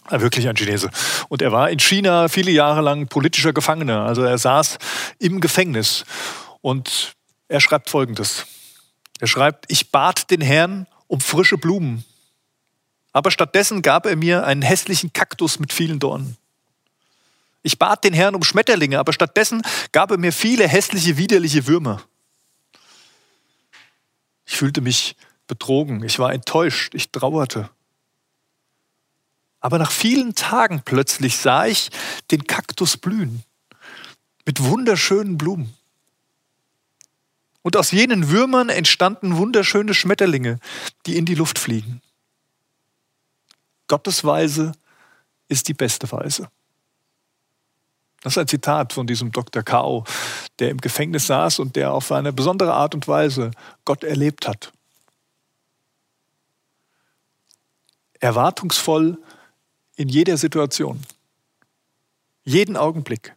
Wirklich 0.10 0.48
ein 0.48 0.56
Chinese. 0.56 0.90
Und 1.28 1.44
er 1.44 1.52
war 1.52 1.70
in 1.70 1.78
China 1.78 2.28
viele 2.28 2.50
Jahre 2.50 2.82
lang 2.82 3.08
politischer 3.08 3.54
Gefangener. 3.54 4.02
Also 4.02 4.24
er 4.24 4.40
saß 4.40 4.80
im 5.20 5.42
Gefängnis. 5.42 6.06
Und 6.62 7.14
er 7.48 7.60
schreibt 7.60 7.92
Folgendes. 7.92 8.48
Er 9.20 9.28
schreibt, 9.28 9.66
ich 9.68 9.92
bat 9.92 10.32
den 10.32 10.42
Herrn 10.42 10.88
um 11.06 11.22
frische 11.22 11.60
Blumen. 11.60 12.06
Aber 13.12 13.30
stattdessen 13.30 13.84
gab 13.84 14.08
er 14.08 14.16
mir 14.16 14.46
einen 14.46 14.64
hässlichen 14.64 15.14
Kaktus 15.14 15.60
mit 15.60 15.72
vielen 15.72 16.00
Dornen. 16.00 16.38
Ich 17.62 17.78
bat 17.78 18.04
den 18.04 18.14
Herrn 18.14 18.34
um 18.34 18.44
Schmetterlinge, 18.44 18.98
aber 18.98 19.14
stattdessen 19.14 19.62
gab 19.92 20.10
er 20.10 20.18
mir 20.18 20.34
viele 20.34 20.68
hässliche, 20.68 21.18
widerliche 21.18 21.68
Würmer. 21.68 22.02
Ich 24.50 24.58
fühlte 24.58 24.82
mich 24.82 25.16
betrogen, 25.46 26.04
ich 26.04 26.18
war 26.18 26.34
enttäuscht, 26.34 26.96
ich 26.96 27.12
trauerte. 27.12 27.70
Aber 29.60 29.78
nach 29.78 29.92
vielen 29.92 30.34
Tagen 30.34 30.82
plötzlich 30.84 31.38
sah 31.38 31.68
ich 31.68 31.92
den 32.32 32.46
Kaktus 32.46 32.98
blühen 32.98 33.44
mit 34.48 34.64
wunderschönen 34.64 35.38
Blumen. 35.38 35.78
Und 37.62 37.78
aus 37.78 37.92
jenen 37.92 38.30
Würmern 38.30 38.70
entstanden 38.70 39.38
wunderschöne 39.38 39.94
Schmetterlinge, 39.94 40.60
die 41.06 41.16
in 41.16 41.26
die 41.26 41.36
Luft 41.36 41.60
fliegen. 41.60 42.02
Gottes 43.88 44.24
Weise 44.24 44.72
ist 45.48 45.68
die 45.68 45.76
beste 45.76 46.12
Weise. 46.12 46.50
Das 48.22 48.34
ist 48.34 48.38
ein 48.38 48.48
Zitat 48.48 48.94
von 48.94 49.08
diesem 49.08 49.32
Dr. 49.32 49.64
Kao, 49.64 50.04
der 50.60 50.70
im 50.70 50.78
Gefängnis 50.80 51.28
saß 51.28 51.60
und 51.60 51.76
der 51.76 51.94
auf 51.94 52.12
eine 52.12 52.34
besondere 52.34 52.74
Art 52.74 52.94
und 52.94 53.08
Weise 53.08 53.52
Gott 53.86 54.04
erlebt 54.04 54.48
hat. 54.48 54.72
Erwartungsvoll 58.20 59.18
in 59.96 60.10
jeder 60.10 60.38
Situation, 60.38 61.02
jeden 62.44 62.76
Augenblick. 62.76 63.36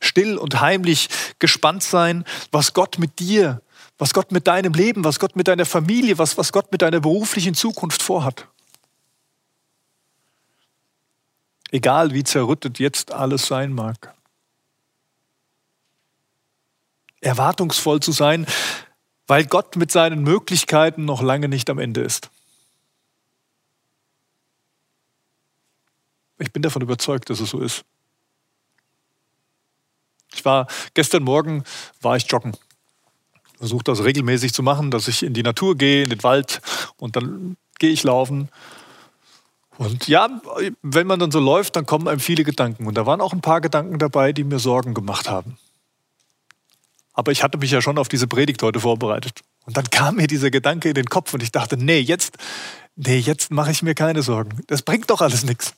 Still 0.00 0.38
und 0.38 0.60
heimlich 0.62 1.08
gespannt 1.38 1.82
sein, 1.82 2.24
was 2.50 2.72
Gott 2.72 2.98
mit 2.98 3.18
dir, 3.18 3.60
was 3.98 4.14
Gott 4.14 4.32
mit 4.32 4.46
deinem 4.46 4.72
Leben, 4.72 5.04
was 5.04 5.18
Gott 5.18 5.36
mit 5.36 5.46
deiner 5.46 5.66
Familie, 5.66 6.16
was, 6.16 6.38
was 6.38 6.52
Gott 6.52 6.72
mit 6.72 6.80
deiner 6.80 7.00
beruflichen 7.00 7.54
Zukunft 7.54 8.02
vorhat. 8.02 8.48
Egal 11.70 12.12
wie 12.12 12.24
zerrüttet 12.24 12.78
jetzt 12.78 13.12
alles 13.12 13.46
sein 13.46 13.72
mag. 13.72 14.14
Erwartungsvoll 17.20 18.00
zu 18.00 18.12
sein, 18.12 18.46
weil 19.26 19.46
Gott 19.46 19.76
mit 19.76 19.92
seinen 19.92 20.22
Möglichkeiten 20.22 21.04
noch 21.04 21.22
lange 21.22 21.48
nicht 21.48 21.70
am 21.70 21.78
Ende 21.78 22.00
ist. 22.00 22.30
Ich 26.38 26.52
bin 26.52 26.62
davon 26.62 26.82
überzeugt, 26.82 27.30
dass 27.30 27.40
es 27.40 27.50
so 27.50 27.60
ist. 27.60 27.84
Ich 30.32 30.44
war 30.44 30.66
gestern 30.94 31.22
Morgen 31.22 31.64
war 32.00 32.16
ich 32.16 32.26
joggen. 32.30 32.56
Versuche 33.58 33.84
das 33.84 34.02
regelmäßig 34.02 34.54
zu 34.54 34.62
machen, 34.62 34.90
dass 34.90 35.06
ich 35.06 35.22
in 35.22 35.34
die 35.34 35.42
Natur 35.42 35.76
gehe, 35.76 36.04
in 36.04 36.10
den 36.10 36.22
Wald 36.22 36.62
und 36.96 37.14
dann 37.14 37.58
gehe 37.78 37.90
ich 37.90 38.02
laufen 38.02 38.48
und 39.80 40.08
ja, 40.08 40.28
wenn 40.82 41.06
man 41.06 41.18
dann 41.20 41.30
so 41.30 41.40
läuft, 41.40 41.74
dann 41.74 41.86
kommen 41.86 42.06
einem 42.06 42.20
viele 42.20 42.44
Gedanken. 42.44 42.86
Und 42.86 42.98
da 42.98 43.06
waren 43.06 43.22
auch 43.22 43.32
ein 43.32 43.40
paar 43.40 43.62
Gedanken 43.62 43.98
dabei, 43.98 44.34
die 44.34 44.44
mir 44.44 44.58
Sorgen 44.58 44.92
gemacht 44.92 45.30
haben. 45.30 45.56
Aber 47.14 47.32
ich 47.32 47.42
hatte 47.42 47.56
mich 47.56 47.70
ja 47.70 47.80
schon 47.80 47.96
auf 47.96 48.06
diese 48.06 48.26
Predigt 48.26 48.62
heute 48.62 48.80
vorbereitet. 48.80 49.40
Und 49.64 49.78
dann 49.78 49.88
kam 49.88 50.16
mir 50.16 50.26
dieser 50.26 50.50
Gedanke 50.50 50.90
in 50.90 50.94
den 50.94 51.06
Kopf 51.06 51.32
und 51.32 51.42
ich 51.42 51.50
dachte, 51.50 51.78
nee, 51.78 51.98
jetzt, 51.98 52.36
nee, 52.94 53.16
jetzt 53.16 53.52
mache 53.52 53.70
ich 53.70 53.82
mir 53.82 53.94
keine 53.94 54.20
Sorgen. 54.20 54.50
Das 54.66 54.82
bringt 54.82 55.08
doch 55.08 55.22
alles 55.22 55.44
nichts. 55.44 55.72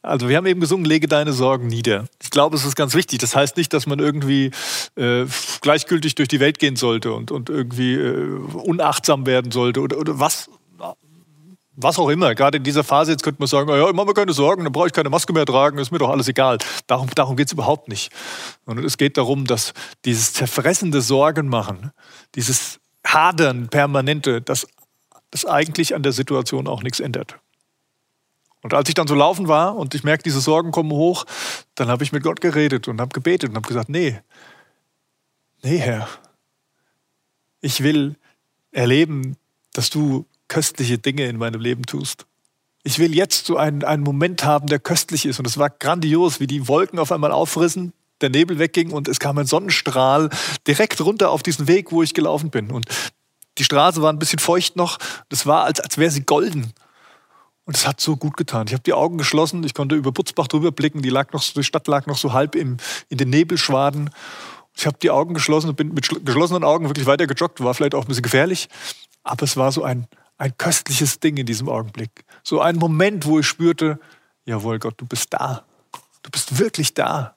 Also 0.00 0.30
wir 0.30 0.38
haben 0.38 0.46
eben 0.46 0.60
gesungen, 0.60 0.86
lege 0.86 1.06
deine 1.06 1.34
Sorgen 1.34 1.66
nieder. 1.66 2.06
Ich 2.22 2.30
glaube, 2.30 2.56
es 2.56 2.64
ist 2.64 2.76
ganz 2.76 2.94
wichtig. 2.94 3.18
Das 3.18 3.36
heißt 3.36 3.58
nicht, 3.58 3.74
dass 3.74 3.86
man 3.86 3.98
irgendwie 3.98 4.52
äh, 4.96 5.26
gleichgültig 5.60 6.14
durch 6.14 6.28
die 6.28 6.40
Welt 6.40 6.58
gehen 6.58 6.76
sollte 6.76 7.12
und, 7.12 7.30
und 7.30 7.50
irgendwie 7.50 7.92
äh, 7.92 8.24
unachtsam 8.54 9.26
werden 9.26 9.52
sollte 9.52 9.82
oder, 9.82 9.98
oder 9.98 10.18
was, 10.18 10.48
was 11.76 11.98
auch 11.98 12.08
immer. 12.08 12.34
Gerade 12.34 12.58
in 12.58 12.64
dieser 12.64 12.84
Phase 12.84 13.12
jetzt 13.12 13.22
könnte 13.22 13.40
man 13.40 13.48
sagen, 13.48 13.68
ja, 13.68 13.88
ich 13.88 13.94
mache 13.94 14.06
mir 14.06 14.14
keine 14.14 14.32
Sorgen, 14.32 14.64
dann 14.64 14.72
brauche 14.72 14.86
ich 14.86 14.92
keine 14.92 15.10
Maske 15.10 15.32
mehr 15.32 15.46
tragen, 15.46 15.78
ist 15.78 15.90
mir 15.90 15.98
doch 15.98 16.10
alles 16.10 16.28
egal. 16.28 16.58
Darum, 16.86 17.08
darum 17.14 17.36
geht 17.36 17.48
es 17.48 17.52
überhaupt 17.52 17.88
nicht. 17.88 18.12
Sondern 18.66 18.84
es 18.84 18.96
geht 18.96 19.16
darum, 19.16 19.46
dass 19.46 19.74
dieses 20.04 20.32
zerfressende 20.32 21.00
Sorgen 21.00 21.48
machen, 21.48 21.92
dieses 22.34 22.80
Hadern 23.06 23.68
permanente, 23.68 24.40
das, 24.40 24.66
das 25.30 25.44
eigentlich 25.44 25.94
an 25.94 26.02
der 26.02 26.12
Situation 26.12 26.66
auch 26.68 26.82
nichts 26.82 27.00
ändert. 27.00 27.38
Und 28.62 28.72
als 28.72 28.88
ich 28.88 28.94
dann 28.94 29.06
so 29.06 29.14
laufen 29.14 29.46
war 29.46 29.76
und 29.76 29.94
ich 29.94 30.04
merke, 30.04 30.22
diese 30.22 30.40
Sorgen 30.40 30.70
kommen 30.70 30.90
hoch, 30.90 31.26
dann 31.74 31.88
habe 31.88 32.02
ich 32.02 32.12
mit 32.12 32.22
Gott 32.22 32.40
geredet 32.40 32.88
und 32.88 33.00
habe 33.00 33.12
gebetet 33.12 33.50
und 33.50 33.56
habe 33.56 33.68
gesagt, 33.68 33.90
nee, 33.90 34.18
nee, 35.62 35.76
Herr, 35.76 36.08
ich 37.60 37.82
will 37.82 38.16
erleben, 38.72 39.36
dass 39.74 39.90
du 39.90 40.24
köstliche 40.54 40.98
Dinge 40.98 41.26
in 41.26 41.36
meinem 41.36 41.60
Leben 41.60 41.82
tust. 41.82 42.26
Ich 42.84 43.00
will 43.00 43.12
jetzt 43.12 43.46
so 43.46 43.56
einen, 43.56 43.82
einen 43.82 44.04
Moment 44.04 44.44
haben, 44.44 44.68
der 44.68 44.78
köstlich 44.78 45.26
ist. 45.26 45.40
Und 45.40 45.48
es 45.48 45.58
war 45.58 45.68
grandios, 45.68 46.38
wie 46.38 46.46
die 46.46 46.68
Wolken 46.68 47.00
auf 47.00 47.10
einmal 47.10 47.32
aufrissen, 47.32 47.92
der 48.20 48.30
Nebel 48.30 48.60
wegging 48.60 48.92
und 48.92 49.08
es 49.08 49.18
kam 49.18 49.36
ein 49.38 49.46
Sonnenstrahl 49.46 50.30
direkt 50.68 51.00
runter 51.00 51.30
auf 51.30 51.42
diesen 51.42 51.66
Weg, 51.66 51.90
wo 51.90 52.04
ich 52.04 52.14
gelaufen 52.14 52.50
bin. 52.50 52.70
Und 52.70 52.86
die 53.58 53.64
Straße 53.64 54.00
war 54.00 54.12
ein 54.12 54.20
bisschen 54.20 54.38
feucht 54.38 54.76
noch. 54.76 54.98
Das 55.28 55.44
war, 55.44 55.64
als, 55.64 55.80
als 55.80 55.98
wäre 55.98 56.12
sie 56.12 56.22
golden. 56.22 56.72
Und 57.64 57.76
es 57.76 57.84
hat 57.84 58.00
so 58.00 58.16
gut 58.16 58.36
getan. 58.36 58.68
Ich 58.68 58.74
habe 58.74 58.84
die 58.84 58.92
Augen 58.92 59.18
geschlossen, 59.18 59.64
ich 59.64 59.74
konnte 59.74 59.96
über 59.96 60.12
Butzbach 60.12 60.46
drüber 60.46 60.70
blicken, 60.70 61.02
die, 61.02 61.10
lag 61.10 61.32
noch, 61.32 61.42
die 61.42 61.64
Stadt 61.64 61.88
lag 61.88 62.06
noch 62.06 62.18
so 62.18 62.32
halb 62.32 62.54
im, 62.54 62.76
in 63.08 63.18
den 63.18 63.30
Nebelschwaden. 63.30 64.10
Ich 64.76 64.86
habe 64.86 64.98
die 65.02 65.10
Augen 65.10 65.34
geschlossen 65.34 65.70
und 65.70 65.76
bin 65.76 65.92
mit 65.94 66.08
geschlossenen 66.24 66.62
Augen 66.62 66.88
wirklich 66.88 67.06
weiter 67.06 67.26
gejoggt, 67.26 67.60
war 67.60 67.74
vielleicht 67.74 67.96
auch 67.96 68.02
ein 68.02 68.08
bisschen 68.08 68.22
gefährlich, 68.22 68.68
aber 69.24 69.44
es 69.44 69.56
war 69.56 69.72
so 69.72 69.82
ein, 69.82 70.06
ein 70.38 70.56
köstliches 70.58 71.20
Ding 71.20 71.36
in 71.36 71.46
diesem 71.46 71.68
Augenblick. 71.68 72.24
So 72.42 72.60
ein 72.60 72.76
Moment, 72.76 73.26
wo 73.26 73.38
ich 73.38 73.46
spürte, 73.46 73.98
jawohl 74.44 74.78
Gott, 74.78 74.94
du 74.96 75.06
bist 75.06 75.32
da. 75.32 75.64
Du 76.22 76.30
bist 76.30 76.58
wirklich 76.58 76.94
da. 76.94 77.36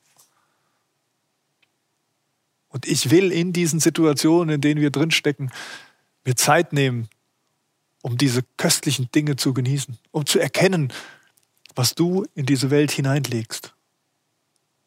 Und 2.69 2.87
ich 2.87 3.09
will 3.09 3.31
in 3.31 3.53
diesen 3.53 3.79
Situationen, 3.79 4.55
in 4.55 4.61
denen 4.61 4.81
wir 4.81 4.91
drinstecken, 4.91 5.51
mir 6.25 6.35
Zeit 6.35 6.73
nehmen, 6.73 7.09
um 8.01 8.17
diese 8.17 8.43
köstlichen 8.57 9.09
Dinge 9.11 9.35
zu 9.35 9.53
genießen, 9.53 9.97
um 10.11 10.25
zu 10.25 10.39
erkennen, 10.39 10.93
was 11.75 11.95
du 11.95 12.25
in 12.35 12.45
diese 12.45 12.69
Welt 12.69 12.91
hineinlegst. 12.91 13.73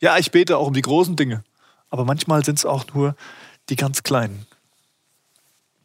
Ja, 0.01 0.19
ich 0.19 0.31
bete 0.31 0.57
auch 0.57 0.67
um 0.67 0.75
die 0.75 0.83
großen 0.83 1.17
Dinge, 1.17 1.45
aber 1.89 2.05
manchmal 2.05 2.45
sind 2.45 2.59
es 2.59 2.65
auch 2.65 2.87
nur 2.95 3.17
die 3.69 3.77
ganz 3.77 4.03
kleinen. 4.03 4.47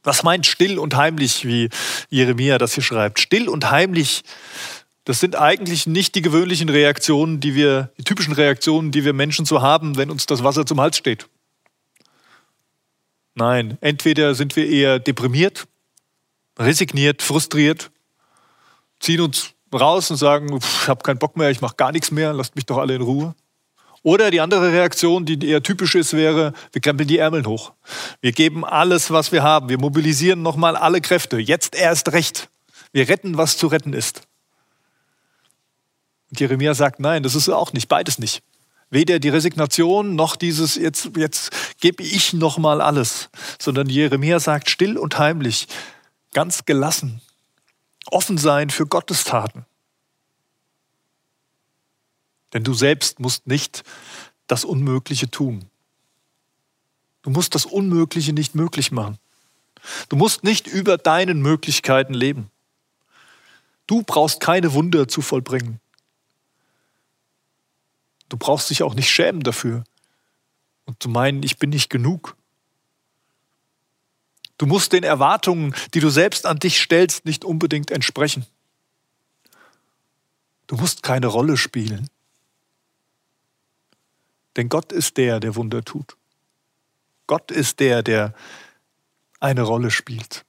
Was 0.05 0.23
meint 0.23 0.45
still 0.45 0.79
und 0.79 0.95
heimlich, 0.95 1.45
wie 1.45 1.69
Jeremia 2.09 2.57
das 2.57 2.73
hier 2.75 2.83
schreibt? 2.83 3.19
Still 3.19 3.49
und 3.49 3.69
heimlich, 3.69 4.23
das 5.03 5.19
sind 5.19 5.35
eigentlich 5.35 5.85
nicht 5.85 6.15
die 6.15 6.21
gewöhnlichen 6.21 6.69
Reaktionen, 6.69 7.41
die 7.41 7.53
wir, 7.53 7.91
die 7.97 8.03
typischen 8.03 8.33
Reaktionen, 8.33 8.91
die 8.91 9.03
wir 9.03 9.13
Menschen 9.13 9.45
so 9.45 9.61
haben, 9.61 9.97
wenn 9.97 10.09
uns 10.09 10.25
das 10.25 10.43
Wasser 10.43 10.65
zum 10.65 10.79
Hals 10.79 10.95
steht. 10.95 11.27
Nein, 13.33 13.77
entweder 13.81 14.33
sind 14.33 14.55
wir 14.55 14.69
eher 14.69 14.99
deprimiert 14.99 15.67
resigniert, 16.57 17.21
frustriert, 17.21 17.91
ziehen 18.99 19.21
uns 19.21 19.51
raus 19.73 20.09
und 20.09 20.17
sagen, 20.17 20.57
ich 20.57 20.87
habe 20.87 21.03
keinen 21.03 21.19
Bock 21.19 21.35
mehr, 21.35 21.49
ich 21.49 21.61
mache 21.61 21.75
gar 21.75 21.91
nichts 21.91 22.11
mehr, 22.11 22.33
lasst 22.33 22.55
mich 22.55 22.65
doch 22.65 22.77
alle 22.77 22.95
in 22.95 23.01
Ruhe. 23.01 23.35
Oder 24.05 24.29
die 24.29 24.39
andere 24.39 24.71
Reaktion, 24.71 25.25
die 25.25 25.49
eher 25.49 25.63
typisch 25.63 25.95
ist, 25.95 26.13
wäre, 26.13 26.53
wir 26.71 26.79
krempeln 26.79 27.07
die 27.07 27.17
Ärmel 27.17 27.43
hoch. 27.47 27.73
Wir 28.21 28.33
geben 28.33 28.63
alles, 28.63 29.09
was 29.09 29.31
wir 29.31 29.41
haben. 29.41 29.67
Wir 29.67 29.79
mobilisieren 29.79 30.43
nochmal 30.43 30.75
alle 30.75 31.01
Kräfte. 31.01 31.39
Jetzt 31.39 31.73
erst 31.73 32.11
recht. 32.11 32.47
Wir 32.91 33.09
retten, 33.09 33.35
was 33.35 33.57
zu 33.57 33.65
retten 33.65 33.93
ist. 33.93 34.21
Und 36.29 36.39
Jeremia 36.39 36.75
sagt, 36.75 36.99
nein, 36.99 37.23
das 37.23 37.33
ist 37.33 37.49
auch 37.49 37.73
nicht, 37.73 37.87
beides 37.87 38.19
nicht. 38.19 38.43
Weder 38.91 39.17
die 39.17 39.29
Resignation 39.29 40.13
noch 40.13 40.35
dieses, 40.35 40.75
jetzt, 40.75 41.09
jetzt 41.17 41.49
gebe 41.81 42.03
ich 42.03 42.31
nochmal 42.31 42.81
alles. 42.81 43.31
Sondern 43.59 43.89
Jeremia 43.89 44.39
sagt 44.39 44.69
still 44.69 44.99
und 44.99 45.17
heimlich, 45.17 45.67
ganz 46.31 46.65
gelassen, 46.65 47.21
offen 48.11 48.37
sein 48.37 48.69
für 48.69 48.85
Gottes 48.85 49.23
Taten. 49.23 49.65
Denn 52.55 52.63
du 52.63 52.73
selbst 52.73 53.19
musst 53.19 53.47
nicht 53.47 53.83
das 54.47 54.63
Unmögliche 54.63 55.29
tun. 55.29 55.69
Du 57.21 57.29
musst 57.29 57.53
das 57.53 57.65
Unmögliche 57.65 58.31
nicht 58.31 58.55
möglich 58.55 58.93
machen. 58.93 59.19
Du 60.07 60.15
musst 60.15 60.45
nicht 60.45 60.65
über 60.65 60.97
deinen 60.97 61.41
Möglichkeiten 61.41 62.13
leben. 62.13 62.49
Du 63.87 64.03
brauchst 64.03 64.39
keine 64.39 64.71
Wunder 64.71 65.09
zu 65.09 65.21
vollbringen. 65.21 65.81
Du 68.29 68.37
brauchst 68.37 68.69
dich 68.69 68.83
auch 68.83 68.93
nicht 68.93 69.09
schämen 69.09 69.41
dafür 69.41 69.83
und 70.85 71.03
zu 71.03 71.09
meinen, 71.09 71.43
ich 71.43 71.57
bin 71.57 71.71
nicht 71.71 71.89
genug. 71.89 72.37
Du 74.57 74.65
musst 74.65 74.93
den 74.93 75.03
Erwartungen, 75.03 75.75
die 75.93 75.99
du 75.99 76.09
selbst 76.09 76.45
an 76.45 76.59
dich 76.59 76.81
stellst, 76.81 77.25
nicht 77.25 77.43
unbedingt 77.43 77.91
entsprechen. 77.91 78.45
Du 80.67 80.77
musst 80.77 81.03
keine 81.03 81.27
Rolle 81.27 81.57
spielen. 81.57 82.09
Denn 84.55 84.69
Gott 84.69 84.91
ist 84.91 85.17
der, 85.17 85.39
der 85.39 85.55
Wunder 85.55 85.83
tut. 85.83 86.15
Gott 87.27 87.51
ist 87.51 87.79
der, 87.79 88.03
der 88.03 88.33
eine 89.39 89.63
Rolle 89.63 89.91
spielt. 89.91 90.45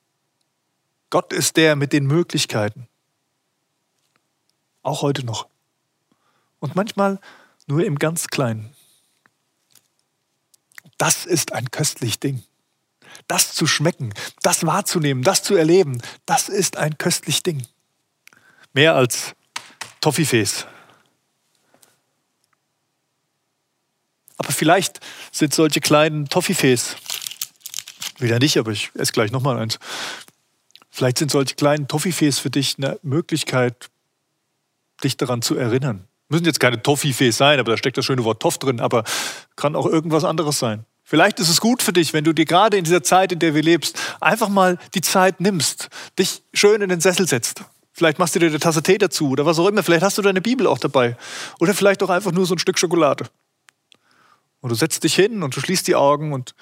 Gott 1.10 1.32
ist 1.32 1.56
der 1.56 1.76
mit 1.76 1.92
den 1.92 2.06
Möglichkeiten. 2.06 2.88
Auch 4.82 5.02
heute 5.02 5.24
noch. 5.24 5.48
Und 6.60 6.76
manchmal 6.76 7.20
nur 7.66 7.84
im 7.84 7.98
ganz 7.98 8.28
Kleinen. 8.28 8.74
Das 10.98 11.26
ist 11.26 11.52
ein 11.52 11.70
köstlich 11.70 12.20
Ding 12.20 12.42
das 13.28 13.54
zu 13.54 13.66
schmecken, 13.66 14.12
das 14.42 14.66
wahrzunehmen, 14.66 15.22
das 15.22 15.42
zu 15.42 15.54
erleben, 15.54 16.00
das 16.26 16.48
ist 16.48 16.76
ein 16.76 16.98
köstlich 16.98 17.42
Ding. 17.42 17.66
Mehr 18.72 18.94
als 18.94 19.34
Toffifees. 20.00 20.66
Aber 24.38 24.52
vielleicht 24.52 25.00
sind 25.32 25.54
solche 25.54 25.80
kleinen 25.80 26.28
Toffifees, 26.28 26.96
wieder 28.18 28.38
nicht, 28.38 28.58
aber 28.58 28.70
ich 28.70 28.90
esse 28.94 29.12
gleich 29.12 29.30
nochmal 29.30 29.58
eins. 29.58 29.78
Vielleicht 30.90 31.18
sind 31.18 31.30
solche 31.30 31.54
kleinen 31.54 31.88
Toffifees 31.88 32.38
für 32.38 32.50
dich 32.50 32.76
eine 32.78 32.98
Möglichkeit, 33.02 33.90
dich 35.04 35.16
daran 35.16 35.42
zu 35.42 35.56
erinnern. 35.56 36.06
Müssen 36.28 36.46
jetzt 36.46 36.60
keine 36.60 36.82
Toffifees 36.82 37.36
sein, 37.36 37.60
aber 37.60 37.72
da 37.72 37.76
steckt 37.76 37.98
das 37.98 38.04
schöne 38.04 38.24
Wort 38.24 38.40
Toff 38.40 38.58
drin, 38.58 38.80
aber 38.80 39.04
kann 39.56 39.76
auch 39.76 39.86
irgendwas 39.86 40.24
anderes 40.24 40.58
sein. 40.58 40.84
Vielleicht 41.04 41.38
ist 41.38 41.48
es 41.48 41.60
gut 41.60 41.82
für 41.82 41.92
dich, 41.92 42.12
wenn 42.14 42.24
du 42.24 42.32
dir 42.32 42.46
gerade 42.46 42.76
in 42.76 42.84
dieser 42.84 43.02
Zeit, 43.02 43.30
in 43.30 43.38
der 43.38 43.54
wir 43.54 43.62
lebst, 43.62 43.96
einfach 44.20 44.48
mal 44.48 44.76
die 44.94 45.02
Zeit 45.02 45.40
nimmst, 45.40 45.88
dich 46.18 46.42
schön 46.52 46.82
in 46.82 46.88
den 46.88 47.00
Sessel 47.00 47.28
setzt. 47.28 47.62
Vielleicht 47.92 48.18
machst 48.18 48.34
du 48.34 48.40
dir 48.40 48.48
eine 48.48 48.58
Tasse 48.58 48.82
Tee 48.82 48.98
dazu 48.98 49.30
oder 49.30 49.46
was 49.46 49.58
auch 49.58 49.68
immer. 49.68 49.82
Vielleicht 49.82 50.02
hast 50.02 50.18
du 50.18 50.22
deine 50.22 50.40
Bibel 50.40 50.66
auch 50.66 50.78
dabei. 50.78 51.16
Oder 51.60 51.74
vielleicht 51.74 52.02
auch 52.02 52.10
einfach 52.10 52.32
nur 52.32 52.44
so 52.44 52.54
ein 52.54 52.58
Stück 52.58 52.78
Schokolade. 52.78 53.26
Und 54.60 54.70
du 54.70 54.74
setzt 54.74 55.04
dich 55.04 55.14
hin 55.14 55.42
und 55.42 55.54
du 55.56 55.60
schließt 55.60 55.86
die 55.86 55.94
Augen 55.94 56.32
und 56.32 56.54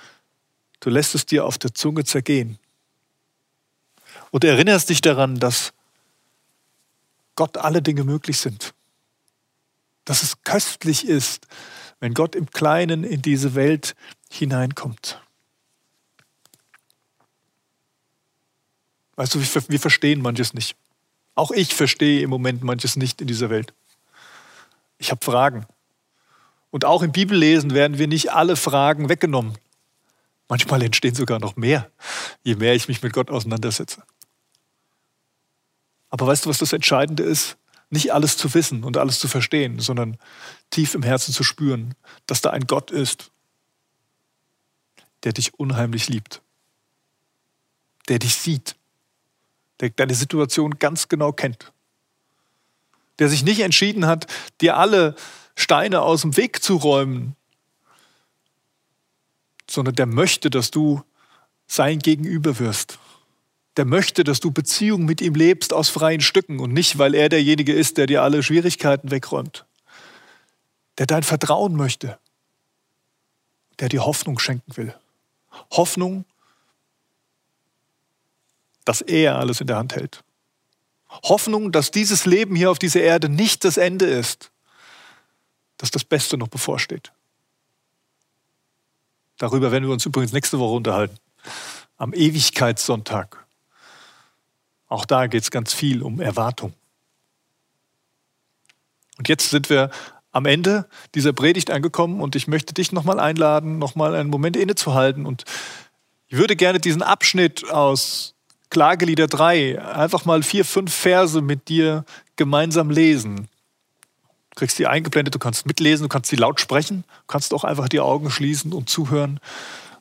du 0.81 0.91
lässt 0.91 1.15
es 1.15 1.27
dir 1.27 1.45
auf 1.45 1.59
der 1.59 1.75
Zunge 1.75 2.05
zergehen. 2.05 2.59
Und 4.31 4.45
erinnerst 4.45 4.89
dich 4.89 5.01
daran, 5.01 5.39
dass 5.39 5.73
Gott 7.37 7.57
alle 7.57 7.83
Dinge 7.83 8.05
möglich 8.05 8.39
sind. 8.39 8.75
Dass 10.05 10.23
es 10.23 10.43
köstlich 10.43 11.07
ist, 11.07 11.47
wenn 12.01 12.15
Gott 12.15 12.35
im 12.35 12.51
Kleinen 12.51 13.05
in 13.05 13.23
diese 13.23 13.55
Welt 13.55 13.95
hineinkommt. 14.31 15.21
Weißt 19.17 19.35
du, 19.35 19.41
wir 19.41 19.81
verstehen 19.81 20.21
manches 20.21 20.55
nicht. 20.55 20.77
Auch 21.35 21.51
ich 21.51 21.75
verstehe 21.75 22.21
im 22.21 22.31
Moment 22.31 22.63
manches 22.63 22.97
nicht 22.97 23.21
in 23.21 23.27
dieser 23.27 23.51
Welt. 23.51 23.73
Ich 24.99 25.11
habe 25.11 25.25
Fragen. 25.25 25.67
Und 26.75 26.85
auch 26.85 27.03
im 27.03 27.13
Bibellesen 27.13 27.73
werden 27.73 27.99
wir 27.99 28.09
nicht 28.09 28.33
alle 28.33 28.57
Fragen 28.57 29.09
weggenommen. 29.09 29.57
Manchmal 30.49 30.83
entstehen 30.83 31.15
sogar 31.15 31.39
noch 31.39 31.55
mehr, 31.55 31.89
je 32.43 32.57
mehr 32.57 32.75
ich 32.75 32.89
mich 32.89 33.01
mit 33.01 33.13
Gott 33.13 33.31
auseinandersetze. 33.31 34.03
Aber 36.11 36.27
weißt 36.27 36.45
du, 36.45 36.51
was 36.51 36.59
das 36.59 36.73
Entscheidende 36.73 37.23
ist? 37.23 37.59
Nicht 37.91 38.13
alles 38.13 38.37
zu 38.37 38.53
wissen 38.55 38.83
und 38.83 38.97
alles 38.97 39.21
zu 39.21 39.29
verstehen, 39.29 39.79
sondern 39.79 40.19
tief 40.71 40.97
im 40.97 41.05
Herzen 41.05 41.33
zu 41.33 41.45
spüren, 41.45 41.95
dass 42.27 42.41
da 42.41 42.51
ein 42.51 42.67
Gott 42.67 42.91
ist, 42.91 43.31
der 45.23 45.33
dich 45.33 45.55
unheimlich 45.55 46.09
liebt, 46.09 46.43
der 48.09 48.19
dich 48.19 48.35
sieht, 48.35 48.75
der 49.79 49.91
deine 49.91 50.17
Situation 50.17 50.81
ganz 50.81 51.07
genau 51.07 51.31
kennt, 51.31 51.73
der 53.21 53.29
sich 53.29 53.45
nicht 53.45 53.61
entschieden 53.61 54.07
hat, 54.07 54.27
dir 54.61 54.77
alle 54.77 55.15
Steine 55.57 56.03
aus 56.03 56.23
dem 56.23 56.37
Weg 56.37 56.63
zu 56.63 56.77
räumen, 56.77 57.37
sondern 59.69 59.95
der 59.95 60.07
möchte, 60.07 60.51
dass 60.51 60.71
du 60.71 61.03
sein 61.67 61.99
Gegenüber 61.99 62.59
wirst. 62.59 62.99
Der 63.77 63.85
möchte, 63.85 64.23
dass 64.23 64.41
du 64.41 64.51
Beziehung 64.51 65.05
mit 65.05 65.21
ihm 65.21 65.35
lebst 65.35 65.73
aus 65.73 65.89
freien 65.89 66.21
Stücken 66.21 66.61
und 66.61 66.73
nicht, 66.73 66.99
weil 66.99 67.15
er 67.15 67.29
derjenige 67.29 67.73
ist, 67.73 67.97
der 67.99 68.07
dir 68.07 68.23
alle 68.23 68.43
Schwierigkeiten 68.43 69.11
wegräumt. 69.11 69.65
Der 70.99 71.07
dein 71.07 71.25
Vertrauen 71.25 71.75
möchte. 71.75 72.19
Der 73.81 73.89
dir 73.89 74.05
Hoffnung 74.05 74.39
schenken 74.39 74.77
will. 74.77 74.95
Hoffnung, 75.73 76.25
dass 78.85 79.01
er 79.01 79.39
alles 79.39 79.61
in 79.61 79.67
der 79.67 79.77
Hand 79.77 79.97
hält. 79.97 80.23
Hoffnung, 81.25 81.73
dass 81.73 81.91
dieses 81.91 82.27
Leben 82.27 82.55
hier 82.55 82.71
auf 82.71 82.79
dieser 82.79 83.01
Erde 83.01 83.29
nicht 83.29 83.65
das 83.65 83.77
Ende 83.77 84.07
ist, 84.07 84.51
dass 85.85 85.91
das 85.91 86.05
Beste 86.05 86.39
noch 86.39 86.49
bevorsteht. 86.49 87.13
Darüber 89.37 89.71
werden 89.71 89.85
wir 89.85 89.93
uns 89.93 90.07
übrigens 90.07 90.33
nächste 90.33 90.59
Woche 90.59 90.77
unterhalten, 90.77 91.19
am 91.99 92.15
Ewigkeitssonntag. 92.15 93.45
Auch 94.89 95.05
da 95.05 95.27
geht 95.27 95.43
es 95.43 95.51
ganz 95.51 95.75
viel 95.75 96.03
um 96.03 96.23
Erwartung. 96.23 96.73
Und 99.19 99.29
jetzt 99.29 99.51
sind 99.51 99.69
wir 99.69 99.91
am 100.33 100.47
Ende 100.47 100.89
dieser 101.15 101.35
Predigt 101.35 101.71
angekommen 101.71 102.23
und 102.23 102.35
ich 102.35 102.49
möchte 102.49 102.73
dich 102.73 102.91
nochmal 102.91 103.21
einladen, 103.21 103.79
nochmal 103.79 104.15
einen 104.15 104.31
Moment 104.31 104.57
innezuhalten 104.57 105.27
und 105.27 105.45
ich 106.29 106.39
würde 106.39 106.57
gerne 106.57 106.81
diesen 106.81 107.03
Abschnitt 107.03 107.71
aus 107.71 108.37
Klagelieder 108.71 109.27
3 109.27 109.83
einfach 109.83 110.25
mal 110.25 110.43
vier, 110.43 110.65
fünf 110.65 110.95
Verse 110.95 111.43
mit 111.43 111.69
dir 111.69 112.07
gemeinsam 112.37 112.89
lesen. 112.89 113.51
Kriegst 114.55 114.79
die 114.79 114.87
eingeblendet, 114.87 115.35
du 115.35 115.39
kannst 115.39 115.67
mitlesen, 115.67 116.05
du 116.05 116.09
kannst 116.09 116.31
sie 116.31 116.37
laut 116.37 116.61
sprechen, 116.61 117.03
du 117.03 117.27
kannst 117.27 117.53
auch 117.53 117.65
einfach 117.65 117.89
die 117.89 118.01
Augen 118.01 118.31
schließen 118.31 118.73
und 118.73 118.89
zuhören. 118.89 119.41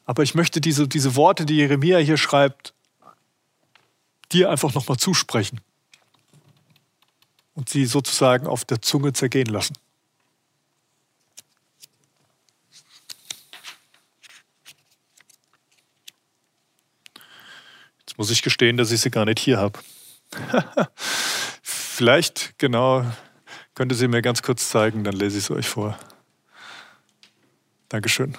Aber 0.06 0.24
ich 0.24 0.36
möchte 0.36 0.62
diese, 0.62 0.88
diese 0.88 1.16
Worte, 1.16 1.46
die 1.46 1.56
Jeremia 1.56 1.98
hier 1.98 2.18
schreibt, 2.18 2.74
dir 4.32 4.50
einfach 4.50 4.74
nochmal 4.74 4.98
zusprechen 4.98 5.62
und 7.56 7.70
sie 7.70 7.86
sozusagen 7.86 8.48
auf 8.48 8.66
der 8.66 8.82
Zunge 8.82 9.14
zergehen 9.14 9.48
lassen. 9.48 9.76
Jetzt 18.00 18.18
muss 18.18 18.30
ich 18.30 18.42
gestehen, 18.42 18.78
dass 18.78 18.92
ich 18.92 19.02
sie 19.02 19.10
gar 19.10 19.26
nicht 19.26 19.40
hier 19.40 19.58
habe. 19.58 19.80
Vielleicht, 21.64 22.58
genau, 22.60 23.06
könnte 23.76 23.96
sie 23.96 24.08
mir 24.08 24.22
ganz 24.22 24.42
kurz 24.42 24.70
zeigen, 24.70 25.04
dann 25.04 25.16
lese 25.16 25.38
ich 25.38 25.46
es 25.46 25.52
euch 25.52 25.68
vor. 25.68 25.98
Dankeschön. 27.90 28.38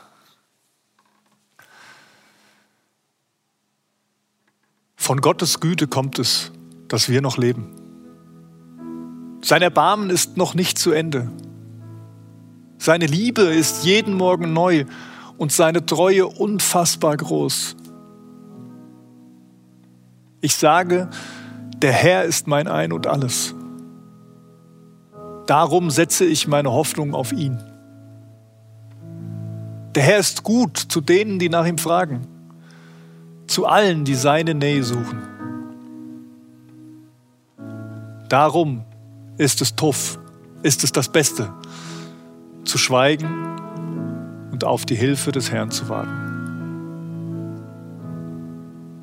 Von 4.96 5.20
Gottes 5.20 5.60
Güte 5.60 5.86
kommt 5.86 6.18
es, 6.18 6.50
dass 6.88 7.08
wir 7.08 7.20
noch 7.20 7.36
leben. 7.36 7.74
Sein 9.42 9.60
Erbarmen 9.60 10.08
ist 10.08 10.36
noch 10.36 10.54
nicht 10.54 10.78
zu 10.78 10.92
Ende. 10.92 11.30
Seine 12.78 13.06
Liebe 13.06 13.42
ist 13.42 13.84
jeden 13.84 14.14
Morgen 14.14 14.52
neu 14.52 14.86
und 15.36 15.52
seine 15.52 15.84
Treue 15.84 16.26
unfassbar 16.26 17.16
groß. 17.16 17.76
Ich 20.40 20.56
sage, 20.56 21.10
der 21.76 21.92
Herr 21.92 22.24
ist 22.24 22.46
mein 22.46 22.68
Ein 22.68 22.92
und 22.92 23.06
alles. 23.06 23.54
Darum 25.46 25.90
setze 25.90 26.24
ich 26.24 26.48
meine 26.48 26.72
Hoffnung 26.72 27.14
auf 27.14 27.32
ihn. 27.32 27.58
Der 29.94 30.02
Herr 30.02 30.18
ist 30.18 30.42
gut 30.42 30.76
zu 30.76 31.00
denen, 31.00 31.38
die 31.38 31.48
nach 31.48 31.66
ihm 31.66 31.78
fragen, 31.78 32.26
zu 33.46 33.66
allen, 33.66 34.04
die 34.04 34.14
seine 34.14 34.54
Nähe 34.54 34.82
suchen. 34.82 35.22
Darum 38.28 38.84
ist 39.36 39.60
es 39.60 39.76
tuff, 39.76 40.18
ist 40.62 40.82
es 40.82 40.90
das 40.92 41.08
Beste, 41.08 41.52
zu 42.64 42.78
schweigen 42.78 43.28
und 44.50 44.64
auf 44.64 44.86
die 44.86 44.96
Hilfe 44.96 45.30
des 45.30 45.52
Herrn 45.52 45.70
zu 45.70 45.88
warten. 45.88 46.24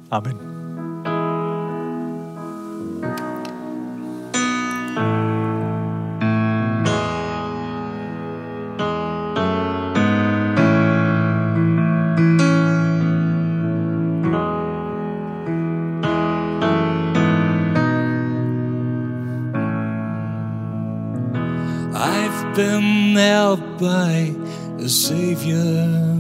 Amen. 0.09 0.50
Helped 23.15 23.79
by 23.79 24.33
a 24.79 24.89
Savior. 24.89 26.11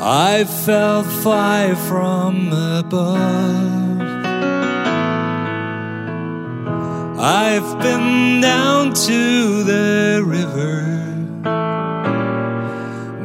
I 0.00 0.44
felt 0.44 1.06
fire 1.06 1.76
from 1.76 2.52
above. 2.52 3.98
I've 7.20 7.80
been 7.80 8.40
down 8.40 8.94
to 8.94 9.64
the 9.64 10.22
river, 10.24 10.84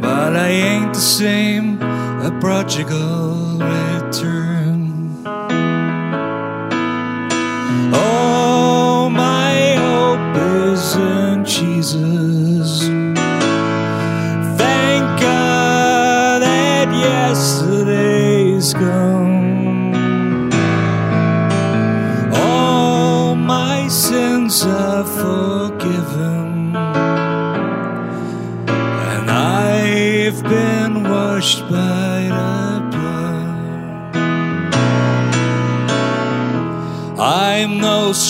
but 0.01 0.35
I 0.35 0.49
ain't 0.49 0.93
the 0.93 0.99
same, 0.99 1.79
a 1.81 2.37
prodigal 2.41 3.59
return. 3.59 4.42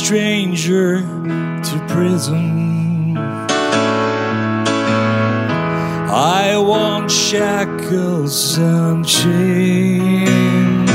Stranger 0.04 0.99
to 0.99 1.86
prison. 1.88 3.18
I 6.10 6.58
want 6.58 7.10
shackles 7.10 8.58
and 8.58 9.08
chains. 9.08 10.89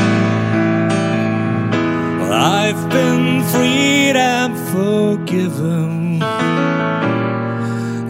I've 2.31 2.91
been 2.91 3.43
freed 3.45 4.17
and 4.17 4.55
forgiven. 4.75 6.23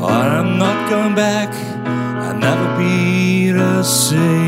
I'm 0.02 0.58
not 0.58 0.90
going 0.90 1.14
back. 1.14 1.54
I'll 2.24 2.36
never 2.36 2.76
be 2.76 3.52
the 3.52 3.84
same. 3.84 4.47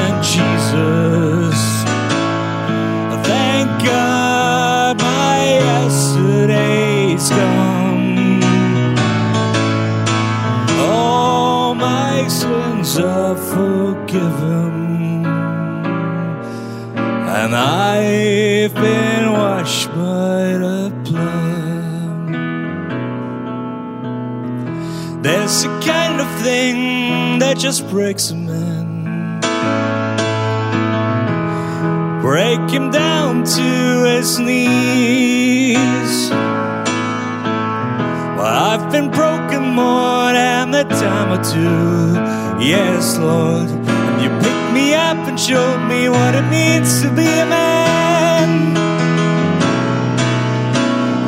Is 0.00 0.26
Jesus. 0.34 1.60
Thank 3.26 3.68
God 3.84 5.00
my 5.00 5.38
yesterday's 5.68 7.30
gone. 7.30 8.42
All 10.78 11.74
my 11.74 12.28
sins 12.28 12.98
are 12.98 13.36
forgiven, 13.36 15.26
and 17.40 17.54
I've 17.54 18.74
been 18.74 19.32
washed 19.32 19.88
by 19.88 20.58
the 20.64 20.92
blood. 21.04 21.50
There's 25.22 25.64
a 25.64 25.80
kind 25.80 26.20
of 26.20 26.28
thing 26.42 27.38
that 27.40 27.58
just 27.58 27.88
breaks 27.90 28.30
a 28.30 28.34
Break 32.30 32.70
him 32.70 32.92
down 32.92 33.42
to 33.42 34.04
his 34.04 34.38
knees. 34.38 36.30
Well, 38.36 38.46
I've 38.70 38.92
been 38.92 39.10
broken 39.10 39.64
more 39.70 40.32
than 40.32 40.72
a 40.72 40.84
time 40.84 41.32
or 41.36 41.42
two. 41.42 42.14
Yes, 42.64 43.18
Lord. 43.18 43.68
And 43.68 44.22
you 44.22 44.30
picked 44.44 44.72
me 44.72 44.94
up 44.94 45.16
and 45.26 45.40
showed 45.40 45.84
me 45.88 46.08
what 46.08 46.36
it 46.36 46.48
means 46.48 47.02
to 47.02 47.08
be 47.08 47.26
a 47.26 47.46
man. 47.46 48.76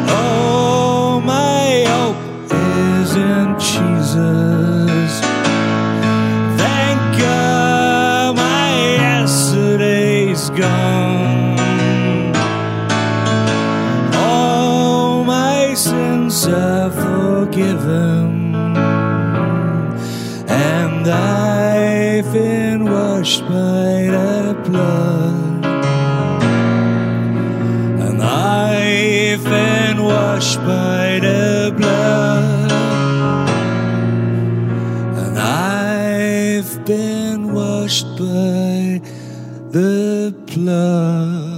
Oh, 0.08 1.20
my 1.24 1.84
hope 1.88 2.52
is 2.52 3.16
in 3.16 3.58
Jesus. 3.58 4.51
Forgiven, 17.62 18.54
and 20.48 21.06
I've 21.08 22.32
been 22.32 22.84
washed 22.84 23.42
by 23.42 24.08
the 24.16 24.56
blood. 24.66 25.64
And 28.04 28.22
I've 28.22 29.44
been 29.44 30.02
washed 30.02 30.58
by 30.58 31.20
the 31.20 31.74
blood. 31.76 32.72
And 35.18 35.38
I've 35.38 36.84
been 36.84 37.52
washed 37.54 38.06
by 38.18 39.00
the 39.70 40.34
blood. 40.46 41.51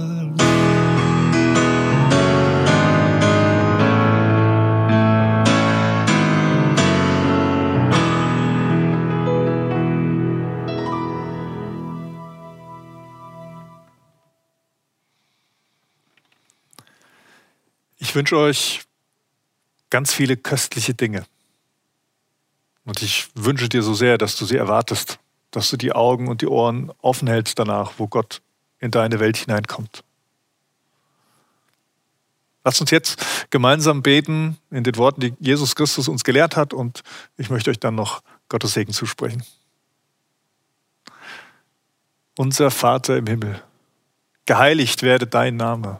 Ich 18.15 18.17
wünsche 18.17 18.37
euch 18.37 18.85
ganz 19.89 20.13
viele 20.13 20.37
köstliche 20.37 20.93
Dinge. 20.93 21.25
Und 22.85 23.01
ich 23.01 23.27
wünsche 23.35 23.67
dir 23.67 23.83
so 23.83 23.93
sehr, 23.93 24.17
dass 24.17 24.37
du 24.37 24.45
sie 24.45 24.55
erwartest, 24.55 25.19
dass 25.51 25.69
du 25.69 25.75
die 25.75 25.91
Augen 25.91 26.29
und 26.29 26.41
die 26.41 26.47
Ohren 26.47 26.93
offen 27.01 27.27
hältst 27.27 27.59
danach, 27.59 27.91
wo 27.97 28.07
Gott 28.07 28.41
in 28.79 28.89
deine 28.89 29.19
Welt 29.19 29.35
hineinkommt. 29.35 30.05
Lasst 32.63 32.79
uns 32.79 32.89
jetzt 32.91 33.21
gemeinsam 33.49 34.01
beten 34.01 34.59
in 34.71 34.85
den 34.85 34.95
Worten, 34.95 35.19
die 35.19 35.33
Jesus 35.41 35.75
Christus 35.75 36.07
uns 36.07 36.23
gelehrt 36.23 36.55
hat 36.55 36.73
und 36.73 37.03
ich 37.35 37.49
möchte 37.49 37.69
euch 37.69 37.81
dann 37.81 37.95
noch 37.95 38.23
Gottes 38.47 38.75
Segen 38.75 38.93
zusprechen. 38.93 39.43
Unser 42.37 42.71
Vater 42.71 43.17
im 43.17 43.27
Himmel, 43.27 43.61
geheiligt 44.45 45.03
werde 45.03 45.27
dein 45.27 45.57
Name, 45.57 45.99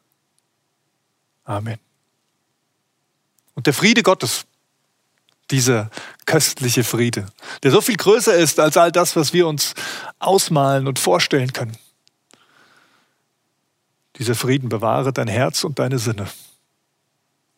Amen. 1.51 1.79
Und 3.55 3.67
der 3.67 3.73
Friede 3.73 4.03
Gottes, 4.03 4.45
dieser 5.49 5.89
köstliche 6.25 6.85
Friede, 6.85 7.25
der 7.61 7.71
so 7.71 7.81
viel 7.81 7.97
größer 7.97 8.33
ist 8.33 8.57
als 8.57 8.77
all 8.77 8.89
das, 8.89 9.17
was 9.17 9.33
wir 9.33 9.45
uns 9.47 9.73
ausmalen 10.19 10.87
und 10.87 10.97
vorstellen 10.97 11.51
können. 11.51 11.77
Dieser 14.15 14.33
Frieden 14.33 14.69
bewahre 14.69 15.11
dein 15.11 15.27
Herz 15.27 15.65
und 15.65 15.77
deine 15.77 15.99
Sinne. 15.99 16.31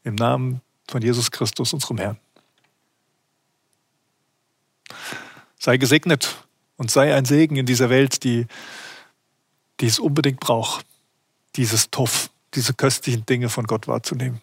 Im 0.04 0.16
Namen 0.16 0.62
von 0.90 1.04
Jesus 1.04 1.30
Christus, 1.30 1.72
unserem 1.72 2.00
Herrn. 2.00 2.20
Sei 5.60 5.78
gesegnet 5.78 6.36
und 6.78 6.90
sei 6.90 7.14
ein 7.14 7.26
Segen 7.26 7.58
in 7.58 7.68
dieser 7.68 7.92
Welt, 7.92 8.24
die, 8.24 8.48
die 9.82 9.86
es 9.86 10.00
unbedingt 10.00 10.40
braucht, 10.40 10.84
dieses 11.56 11.92
Tuff, 11.92 12.32
diese 12.56 12.74
köstlichen 12.74 13.26
Dinge 13.26 13.50
von 13.50 13.66
Gott 13.66 13.88
wahrzunehmen. 13.88 14.42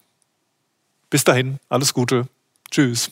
Bis 1.09 1.25
dahin, 1.25 1.59
alles 1.69 1.93
Gute. 1.95 2.29
Tschüss. 2.71 3.11